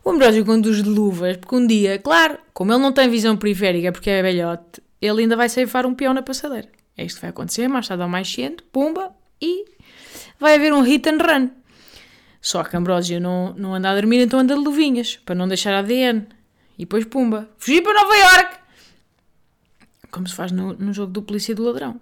o 0.04 0.10
Ambrósio 0.10 0.44
conduz 0.44 0.82
de 0.82 0.88
luvas 0.88 1.36
porque 1.36 1.54
um 1.54 1.66
dia, 1.66 1.98
claro, 1.98 2.38
como 2.52 2.72
ele 2.72 2.80
não 2.80 2.92
tem 2.92 3.08
visão 3.08 3.36
periférica 3.36 3.92
porque 3.92 4.10
é 4.10 4.22
velhote, 4.22 4.82
ele 5.00 5.22
ainda 5.22 5.36
vai 5.36 5.48
ceifar 5.48 5.86
um 5.86 5.94
peão 5.94 6.14
na 6.14 6.22
passadeira. 6.22 6.68
É 6.96 7.04
isto 7.04 7.16
que 7.16 7.22
vai 7.22 7.30
acontecer, 7.30 7.68
mais 7.68 7.88
tarde 7.88 8.02
ou 8.02 8.08
mais 8.08 8.30
cedo, 8.30 8.62
pumba, 8.70 9.14
e 9.40 9.64
vai 10.38 10.54
haver 10.54 10.72
um 10.72 10.82
hit 10.82 11.08
and 11.08 11.18
run. 11.18 11.50
Só 12.40 12.64
que 12.64 12.76
Ambrósio 12.76 13.20
não, 13.20 13.54
não 13.54 13.74
anda 13.74 13.90
a 13.90 13.94
dormir, 13.94 14.20
então 14.20 14.40
anda 14.40 14.54
de 14.54 14.60
luvinhas, 14.60 15.16
para 15.24 15.34
não 15.34 15.48
deixar 15.48 15.74
ADN. 15.74 16.26
E 16.76 16.84
depois, 16.84 17.04
pumba, 17.04 17.48
fugir 17.58 17.82
para 17.82 17.92
Nova 17.94 18.16
York! 18.16 18.56
Como 20.10 20.26
se 20.26 20.34
faz 20.34 20.50
no, 20.50 20.72
no 20.74 20.92
jogo 20.92 21.12
do 21.12 21.22
polícia 21.22 21.52
e 21.52 21.54
do 21.54 21.62
ladrão. 21.62 22.00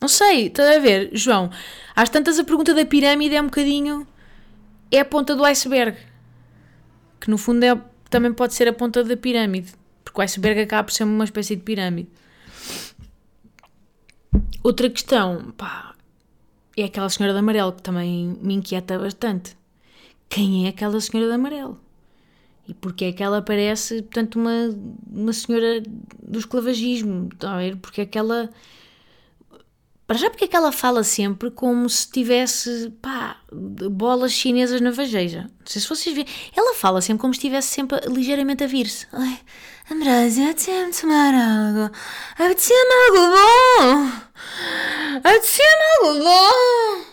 Não 0.00 0.08
sei, 0.08 0.46
está 0.46 0.76
a 0.76 0.78
ver, 0.78 1.10
João? 1.12 1.50
Às 1.94 2.10
tantas 2.10 2.38
a 2.38 2.44
pergunta 2.44 2.74
da 2.74 2.84
pirâmide 2.84 3.34
é 3.34 3.40
um 3.40 3.46
bocadinho. 3.46 4.06
É 4.90 5.00
a 5.00 5.04
ponta 5.04 5.34
do 5.34 5.44
iceberg. 5.44 5.96
Que 7.20 7.30
no 7.30 7.38
fundo 7.38 7.64
é, 7.64 7.80
também 8.10 8.32
pode 8.32 8.54
ser 8.54 8.68
a 8.68 8.72
ponta 8.72 9.02
da 9.02 9.16
pirâmide. 9.16 9.72
Porque 10.04 10.20
o 10.20 10.22
iceberg 10.22 10.60
acaba 10.60 10.84
por 10.84 10.92
ser 10.92 11.04
uma 11.04 11.24
espécie 11.24 11.56
de 11.56 11.62
pirâmide. 11.62 12.10
Outra 14.62 14.90
questão, 14.90 15.52
pá, 15.56 15.94
é 16.76 16.84
aquela 16.84 17.08
senhora 17.08 17.32
de 17.32 17.38
amarelo 17.38 17.72
que 17.72 17.82
também 17.82 18.36
me 18.42 18.54
inquieta 18.54 18.98
bastante. 18.98 19.56
Quem 20.28 20.66
é 20.66 20.68
aquela 20.68 21.00
senhora 21.00 21.28
de 21.28 21.34
amarelo? 21.34 21.80
E 22.68 22.74
porque 22.74 23.06
é 23.06 23.12
que 23.12 23.22
ela 23.22 23.40
parece, 23.40 24.02
portanto, 24.02 24.36
uma, 24.36 24.76
uma 25.10 25.32
senhora 25.32 25.82
do 26.20 26.38
esclavagismo? 26.38 27.28
Está 27.32 27.54
a 27.54 27.58
ver? 27.58 27.76
Porque 27.76 28.02
é 28.02 28.06
que 28.06 28.18
ela 28.18 28.50
para 30.06 30.18
já 30.18 30.30
porque 30.30 30.44
é 30.44 30.48
que 30.48 30.54
ela 30.54 30.70
fala 30.70 31.02
sempre 31.02 31.50
como 31.50 31.90
se 31.90 32.08
tivesse, 32.08 32.92
pá, 33.02 33.40
bolas 33.52 34.32
chinesas 34.32 34.80
na 34.80 34.92
vageja. 34.92 35.42
Não 35.42 35.66
sei 35.66 35.82
se 35.82 35.88
vocês 35.88 36.14
verem. 36.14 36.32
Ela 36.56 36.74
fala 36.74 37.00
sempre 37.00 37.20
como 37.20 37.34
se 37.34 37.38
estivesse 37.38 37.68
sempre 37.68 37.98
ligeiramente 38.08 38.62
a 38.62 38.68
vir-se. 38.68 39.08
Ai, 39.12 39.40
Ambrósio, 39.90 40.44
apetecia-me 40.44 40.92
tomar 40.92 41.34
algo. 41.34 41.94
Apetecia-me 42.34 42.92
algo 43.08 43.36
bom. 43.36 44.12
Apetecia-me 45.24 46.06
algo 46.06 46.24
bom. 46.24 47.04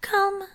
Calma. 0.00 0.48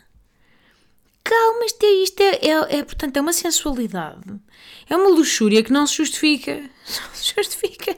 Calma, 1.24 1.66
isto 1.66 1.84
é, 1.84 1.92
isto 2.04 2.22
é, 2.22 2.30
é, 2.42 2.80
é, 2.80 2.84
portanto, 2.84 3.16
é 3.16 3.22
uma 3.22 3.32
sensualidade. 3.32 4.42
É 4.90 4.96
uma 4.98 5.10
luxúria 5.10 5.64
que 5.64 5.72
não 5.72 5.88
se 5.88 5.96
justifica. 5.96 6.54
Não 6.84 7.14
se 7.14 7.34
justifica 7.34 7.96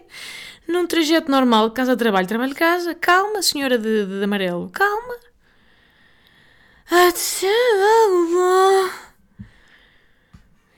num 0.68 0.88
trajeto 0.88 1.30
normal, 1.30 1.72
casa-trabalho, 1.72 2.28
trabalho-casa, 2.28 2.96
calma, 2.96 3.42
senhora 3.42 3.78
de, 3.78 4.06
de, 4.06 4.20
de 4.20 4.24
amarelo, 4.24 4.70
calma. 4.70 5.16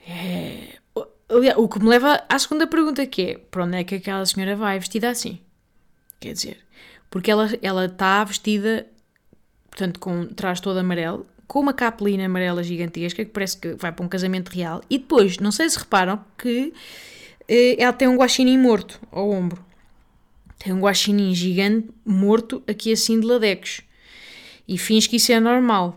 É, 0.08 0.78
o 1.56 1.68
que 1.68 1.78
me 1.80 1.88
leva 1.88 2.22
à 2.28 2.38
segunda 2.38 2.66
pergunta 2.66 3.04
que 3.06 3.22
é, 3.22 3.38
para 3.38 3.64
onde 3.64 3.76
é 3.78 3.84
que 3.84 3.96
aquela 3.96 4.24
senhora 4.24 4.54
vai 4.54 4.78
vestida 4.78 5.10
assim? 5.10 5.40
Quer 6.20 6.32
dizer, 6.32 6.58
porque 7.10 7.30
ela 7.30 7.84
está 7.86 8.24
vestida, 8.24 8.86
portanto, 9.68 10.00
com 10.00 10.26
traje 10.26 10.62
todo 10.62 10.78
amarelo, 10.78 11.26
com 11.46 11.60
uma 11.60 11.72
capelina 11.72 12.26
amarela 12.26 12.62
gigantesca, 12.62 13.24
que 13.24 13.30
parece 13.30 13.58
que 13.58 13.74
vai 13.74 13.92
para 13.92 14.04
um 14.04 14.08
casamento 14.08 14.50
real, 14.50 14.82
e 14.88 14.98
depois, 14.98 15.38
não 15.38 15.52
sei 15.52 15.68
se 15.68 15.78
reparam, 15.78 16.24
que 16.38 16.72
eh, 17.48 17.76
ela 17.78 17.92
tem 17.92 18.08
um 18.08 18.16
guaxinim 18.16 18.58
morto 18.58 19.00
ao 19.10 19.30
ombro. 19.30 19.64
Tem 20.66 20.74
um 20.74 20.80
guaxinim 20.80 21.32
gigante 21.32 21.90
morto 22.04 22.60
aqui 22.66 22.90
assim 22.90 23.20
de 23.20 23.24
ladecos. 23.24 23.82
E 24.66 24.76
fins 24.76 25.06
que 25.06 25.14
isso 25.14 25.30
é 25.30 25.38
normal. 25.38 25.96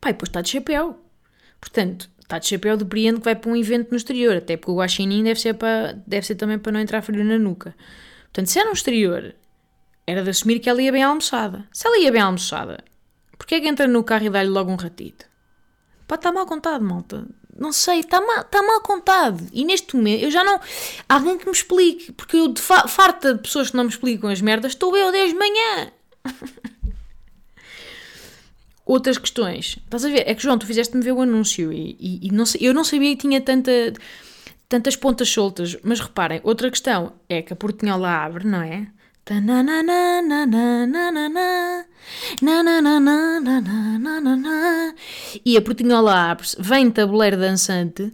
Pai, 0.00 0.12
depois 0.12 0.28
está 0.28 0.40
de 0.40 0.50
chapéu. 0.50 0.96
Portanto, 1.60 2.08
está 2.20 2.38
de 2.38 2.46
chapéu, 2.46 2.76
depreendo 2.76 3.18
que 3.18 3.24
vai 3.24 3.34
para 3.34 3.50
um 3.50 3.56
evento 3.56 3.90
no 3.90 3.96
exterior. 3.96 4.36
Até 4.36 4.56
porque 4.56 4.70
o 4.70 4.76
guaxinim 4.76 5.24
deve 5.24 5.40
ser, 5.40 5.54
para, 5.54 6.00
deve 6.06 6.24
ser 6.24 6.36
também 6.36 6.56
para 6.56 6.70
não 6.70 6.78
entrar 6.78 7.02
frio 7.02 7.24
na 7.24 7.36
nuca. 7.36 7.74
Portanto, 8.26 8.46
se 8.46 8.60
é 8.60 8.64
no 8.64 8.70
exterior, 8.70 9.34
era 10.06 10.22
de 10.22 10.30
assumir 10.30 10.60
que 10.60 10.70
ela 10.70 10.80
ia 10.80 10.92
bem 10.92 11.02
almoçada. 11.02 11.66
Se 11.72 11.84
ela 11.84 11.98
ia 11.98 12.12
bem 12.12 12.20
almoçada, 12.20 12.84
porquê 13.36 13.56
é 13.56 13.60
que 13.60 13.66
entra 13.66 13.88
no 13.88 14.04
carro 14.04 14.26
e 14.26 14.30
dá-lhe 14.30 14.50
logo 14.50 14.70
um 14.70 14.76
ratito? 14.76 15.26
Pá, 16.06 16.14
está 16.14 16.30
mal 16.30 16.46
contado, 16.46 16.84
malta 16.84 17.26
não 17.58 17.72
sei, 17.72 18.00
está 18.00 18.20
mal, 18.20 18.44
tá 18.44 18.62
mal 18.62 18.80
contado. 18.80 19.44
E 19.52 19.64
neste 19.64 19.96
momento 19.96 20.22
eu 20.22 20.30
já 20.30 20.44
não. 20.44 20.60
Alguém 21.08 21.36
que 21.36 21.46
me 21.46 21.52
explique, 21.52 22.12
porque 22.12 22.36
eu 22.36 22.48
de 22.48 22.62
fa 22.62 22.86
farta 22.86 23.34
de 23.34 23.42
pessoas 23.42 23.70
que 23.70 23.76
não 23.76 23.84
me 23.84 23.90
explicam 23.90 24.30
as 24.30 24.40
merdas, 24.40 24.72
estou 24.72 24.96
eu 24.96 25.10
desde 25.10 25.36
manhã. 25.36 25.90
Outras 28.86 29.18
questões. 29.18 29.76
Estás 29.84 30.04
a 30.04 30.08
ver? 30.08 30.22
É 30.26 30.34
que, 30.34 30.42
João, 30.42 30.56
tu 30.56 30.66
fizeste-me 30.66 31.02
ver 31.02 31.12
o 31.12 31.20
anúncio 31.20 31.70
e, 31.72 31.96
e, 32.00 32.28
e 32.28 32.30
não, 32.30 32.44
eu 32.58 32.72
não 32.72 32.84
sabia 32.84 33.14
que 33.14 33.20
tinha 33.20 33.40
tanta, 33.40 33.92
tantas 34.66 34.96
pontas 34.96 35.28
soltas. 35.28 35.76
Mas 35.82 36.00
reparem, 36.00 36.40
outra 36.42 36.70
questão 36.70 37.12
é 37.28 37.42
que 37.42 37.52
a 37.52 37.56
portinhola 37.56 38.08
abre, 38.08 38.46
não 38.46 38.62
é? 38.62 38.86
E 45.44 45.56
a 45.56 45.62
portinhola 45.62 46.30
abre-se, 46.30 46.56
vem 46.58 46.90
tabuleiro 46.90 47.36
dançante 47.36 48.10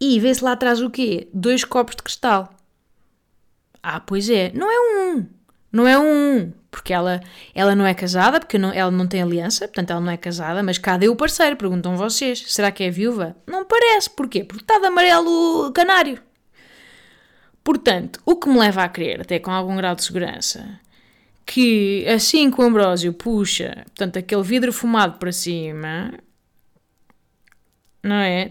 e 0.00 0.20
vê-se 0.20 0.44
lá 0.44 0.52
atrás 0.52 0.80
o 0.80 0.88
quê? 0.88 1.28
Dois 1.34 1.64
copos 1.64 1.96
de 1.96 2.02
cristal. 2.02 2.54
Ah, 3.82 3.98
pois 3.98 4.30
é, 4.30 4.52
não 4.54 4.70
é 4.70 4.80
um, 4.80 5.26
não 5.72 5.88
é 5.88 5.98
um, 5.98 6.52
porque 6.70 6.92
ela, 6.92 7.20
ela 7.52 7.74
não 7.74 7.84
é 7.84 7.92
casada, 7.92 8.38
porque 8.38 8.56
não, 8.58 8.72
ela 8.72 8.90
não 8.90 9.08
tem 9.08 9.22
aliança, 9.22 9.66
portanto 9.66 9.90
ela 9.90 10.00
não 10.00 10.12
é 10.12 10.16
casada, 10.16 10.62
mas 10.62 10.78
cadê 10.78 11.08
o 11.08 11.16
parceiro? 11.16 11.56
Perguntam 11.56 11.96
vocês. 11.96 12.44
Será 12.46 12.70
que 12.70 12.84
é 12.84 12.90
viúva? 12.90 13.36
Não 13.46 13.64
parece, 13.64 14.08
porquê? 14.10 14.44
Porque 14.44 14.62
está 14.62 14.78
de 14.78 14.86
amarelo 14.86 15.72
canário. 15.72 16.22
Portanto, 17.62 18.20
o 18.24 18.36
que 18.36 18.48
me 18.48 18.58
leva 18.58 18.82
a 18.82 18.88
crer, 18.88 19.20
até 19.20 19.38
com 19.38 19.50
algum 19.50 19.76
grau 19.76 19.94
de 19.94 20.02
segurança, 20.02 20.80
que 21.44 22.06
assim 22.08 22.50
que 22.50 22.60
o 22.60 22.64
Ambrósio 22.64 23.12
puxa, 23.12 23.82
portanto, 23.86 24.18
aquele 24.18 24.42
vidro 24.42 24.72
fumado 24.72 25.18
para 25.18 25.32
cima, 25.32 26.12
não 28.02 28.16
é? 28.16 28.50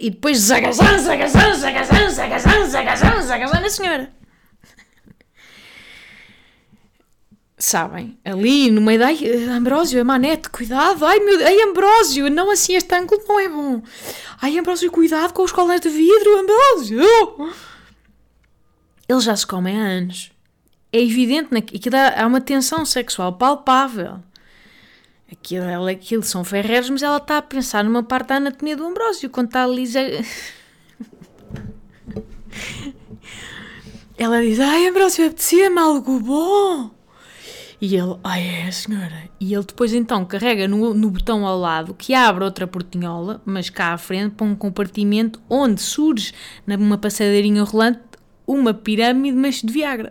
E 0.00 0.10
depois 0.10 0.38
zagazão, 0.38 0.98
zagazão, 0.98 1.54
zagazão, 1.54 2.10
zagazão, 2.10 2.66
zagazão, 2.66 3.22
zagazão 3.22 3.60
na 3.60 3.70
senhora. 3.70 4.10
Sabem? 7.64 8.18
Ali 8.22 8.70
no 8.70 8.82
meio 8.82 8.98
da. 8.98 9.08
Ambrósio, 9.56 9.98
a 9.98 10.04
manete, 10.04 10.50
cuidado. 10.50 11.02
Ai 11.02 11.18
meu 11.20 11.38
ai 11.46 11.62
Ambrósio, 11.62 12.28
não 12.28 12.50
assim, 12.50 12.74
este 12.74 12.94
ângulo 12.94 13.22
não 13.26 13.40
é 13.40 13.48
bom. 13.48 13.82
Ai 14.38 14.58
Ambrósio, 14.58 14.92
cuidado 14.92 15.32
com 15.32 15.42
os 15.42 15.50
colas 15.50 15.80
de 15.80 15.88
vidro, 15.88 16.40
Ambrósio. 16.40 17.00
Eles 19.08 19.24
já 19.24 19.34
se 19.34 19.46
comem 19.46 19.80
há 19.80 19.84
anos. 19.84 20.30
É 20.92 21.00
evidente 21.00 21.62
que 21.62 21.88
há 21.96 22.26
uma 22.26 22.42
tensão 22.42 22.84
sexual 22.84 23.32
palpável. 23.32 24.18
Aquilo, 25.32 25.86
aquilo 25.86 26.22
são 26.22 26.44
ferreiros, 26.44 26.90
mas 26.90 27.02
ela 27.02 27.16
está 27.16 27.38
a 27.38 27.42
pensar 27.42 27.82
numa 27.82 28.02
parte 28.02 28.26
da 28.26 28.36
anatomia 28.36 28.76
do 28.76 28.84
Ambrósio 28.84 29.30
quando 29.30 29.46
está 29.46 29.64
ali. 29.64 29.84
Ela 34.18 34.42
diz: 34.42 34.60
Ai, 34.60 34.86
Ambrósio, 34.86 35.26
apetecia-me 35.26 35.78
algo 35.78 36.20
bom. 36.20 36.93
E 37.80 37.96
ele, 37.96 38.16
ai 38.22 38.46
é, 38.46 38.70
senhora. 38.70 39.28
E 39.40 39.52
ele 39.52 39.64
depois 39.64 39.92
então 39.92 40.24
carrega 40.24 40.66
no, 40.68 40.94
no 40.94 41.10
botão 41.10 41.46
ao 41.46 41.58
lado 41.58 41.94
que 41.94 42.14
abre 42.14 42.44
outra 42.44 42.66
portinhola, 42.66 43.40
mas 43.44 43.68
cá 43.68 43.92
à 43.92 43.98
frente 43.98 44.34
para 44.34 44.46
um 44.46 44.54
compartimento 44.54 45.40
onde 45.48 45.80
surge 45.80 46.32
numa 46.66 46.98
passadeirinha 46.98 47.62
rolante 47.62 48.00
uma 48.46 48.74
pirâmide, 48.74 49.36
mas 49.36 49.56
de 49.56 49.72
Viagra. 49.72 50.10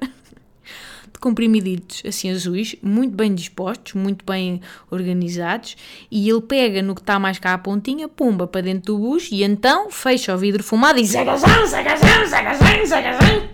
De 1.11 1.19
comprimiditos 1.19 2.01
assim 2.05 2.31
azuis, 2.31 2.75
muito 2.81 3.15
bem 3.15 3.33
dispostos, 3.33 3.93
muito 3.93 4.25
bem 4.25 4.59
organizados, 4.89 5.77
e 6.11 6.27
ele 6.27 6.41
pega 6.41 6.81
no 6.81 6.95
que 6.95 7.01
está 7.01 7.19
mais 7.19 7.39
cá 7.39 7.53
à 7.53 7.57
pontinha, 7.57 8.07
pumba 8.07 8.47
para 8.47 8.61
dentro 8.61 8.93
do 8.93 8.99
bucho 8.99 9.33
e 9.33 9.43
então 9.43 9.89
fecha 9.89 10.33
o 10.33 10.37
vidro 10.37 10.63
fumado 10.63 10.99
e 10.99 11.05
zagazão, 11.05 11.67
zagazão, 11.67 12.27
zagazão, 12.27 12.85
zagazão. 12.85 13.52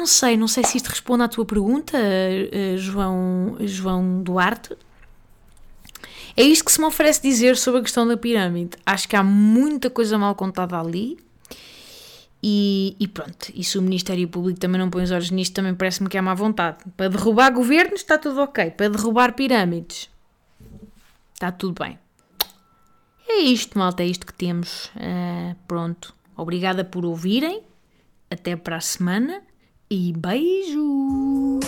Não 0.00 0.06
sei, 0.06 0.34
não 0.34 0.48
sei 0.48 0.64
se 0.64 0.78
isto 0.78 0.86
responde 0.86 1.24
à 1.24 1.28
tua 1.28 1.44
pergunta, 1.44 1.98
eh, 2.00 2.74
João, 2.78 3.58
João 3.60 4.22
Duarte. 4.22 4.74
É 6.34 6.42
isto 6.42 6.64
que 6.64 6.72
se 6.72 6.80
me 6.80 6.86
oferece 6.86 7.20
dizer 7.20 7.54
sobre 7.54 7.80
a 7.80 7.82
questão 7.82 8.08
da 8.08 8.16
pirâmide. 8.16 8.78
Acho 8.86 9.06
que 9.06 9.14
há 9.14 9.22
muita 9.22 9.90
coisa 9.90 10.16
mal 10.16 10.34
contada 10.34 10.80
ali. 10.80 11.18
E, 12.42 12.96
e 12.98 13.06
pronto, 13.06 13.52
e 13.54 13.62
se 13.62 13.76
o 13.76 13.82
Ministério 13.82 14.26
Público 14.26 14.58
também 14.58 14.80
não 14.80 14.88
põe 14.88 15.02
os 15.02 15.10
olhos 15.10 15.30
nisto, 15.30 15.52
também 15.52 15.74
parece-me 15.74 16.08
que 16.08 16.16
é 16.16 16.20
má 16.22 16.32
vontade. 16.32 16.78
Para 16.96 17.10
derrubar 17.10 17.50
governos 17.50 18.00
está 18.00 18.16
tudo 18.16 18.40
ok. 18.40 18.70
Para 18.70 18.88
derrubar 18.88 19.34
pirâmides 19.34 20.08
está 21.34 21.52
tudo 21.52 21.84
bem. 21.84 21.98
É 23.28 23.36
isto, 23.40 23.78
malta, 23.78 24.02
é 24.02 24.06
isto 24.06 24.24
que 24.24 24.32
temos. 24.32 24.86
Uh, 24.96 25.54
pronto. 25.68 26.14
Obrigada 26.34 26.86
por 26.86 27.04
ouvirem. 27.04 27.60
Até 28.30 28.56
para 28.56 28.76
a 28.76 28.80
semana 28.80 29.42
e 29.92 30.12
beijos! 30.12 31.64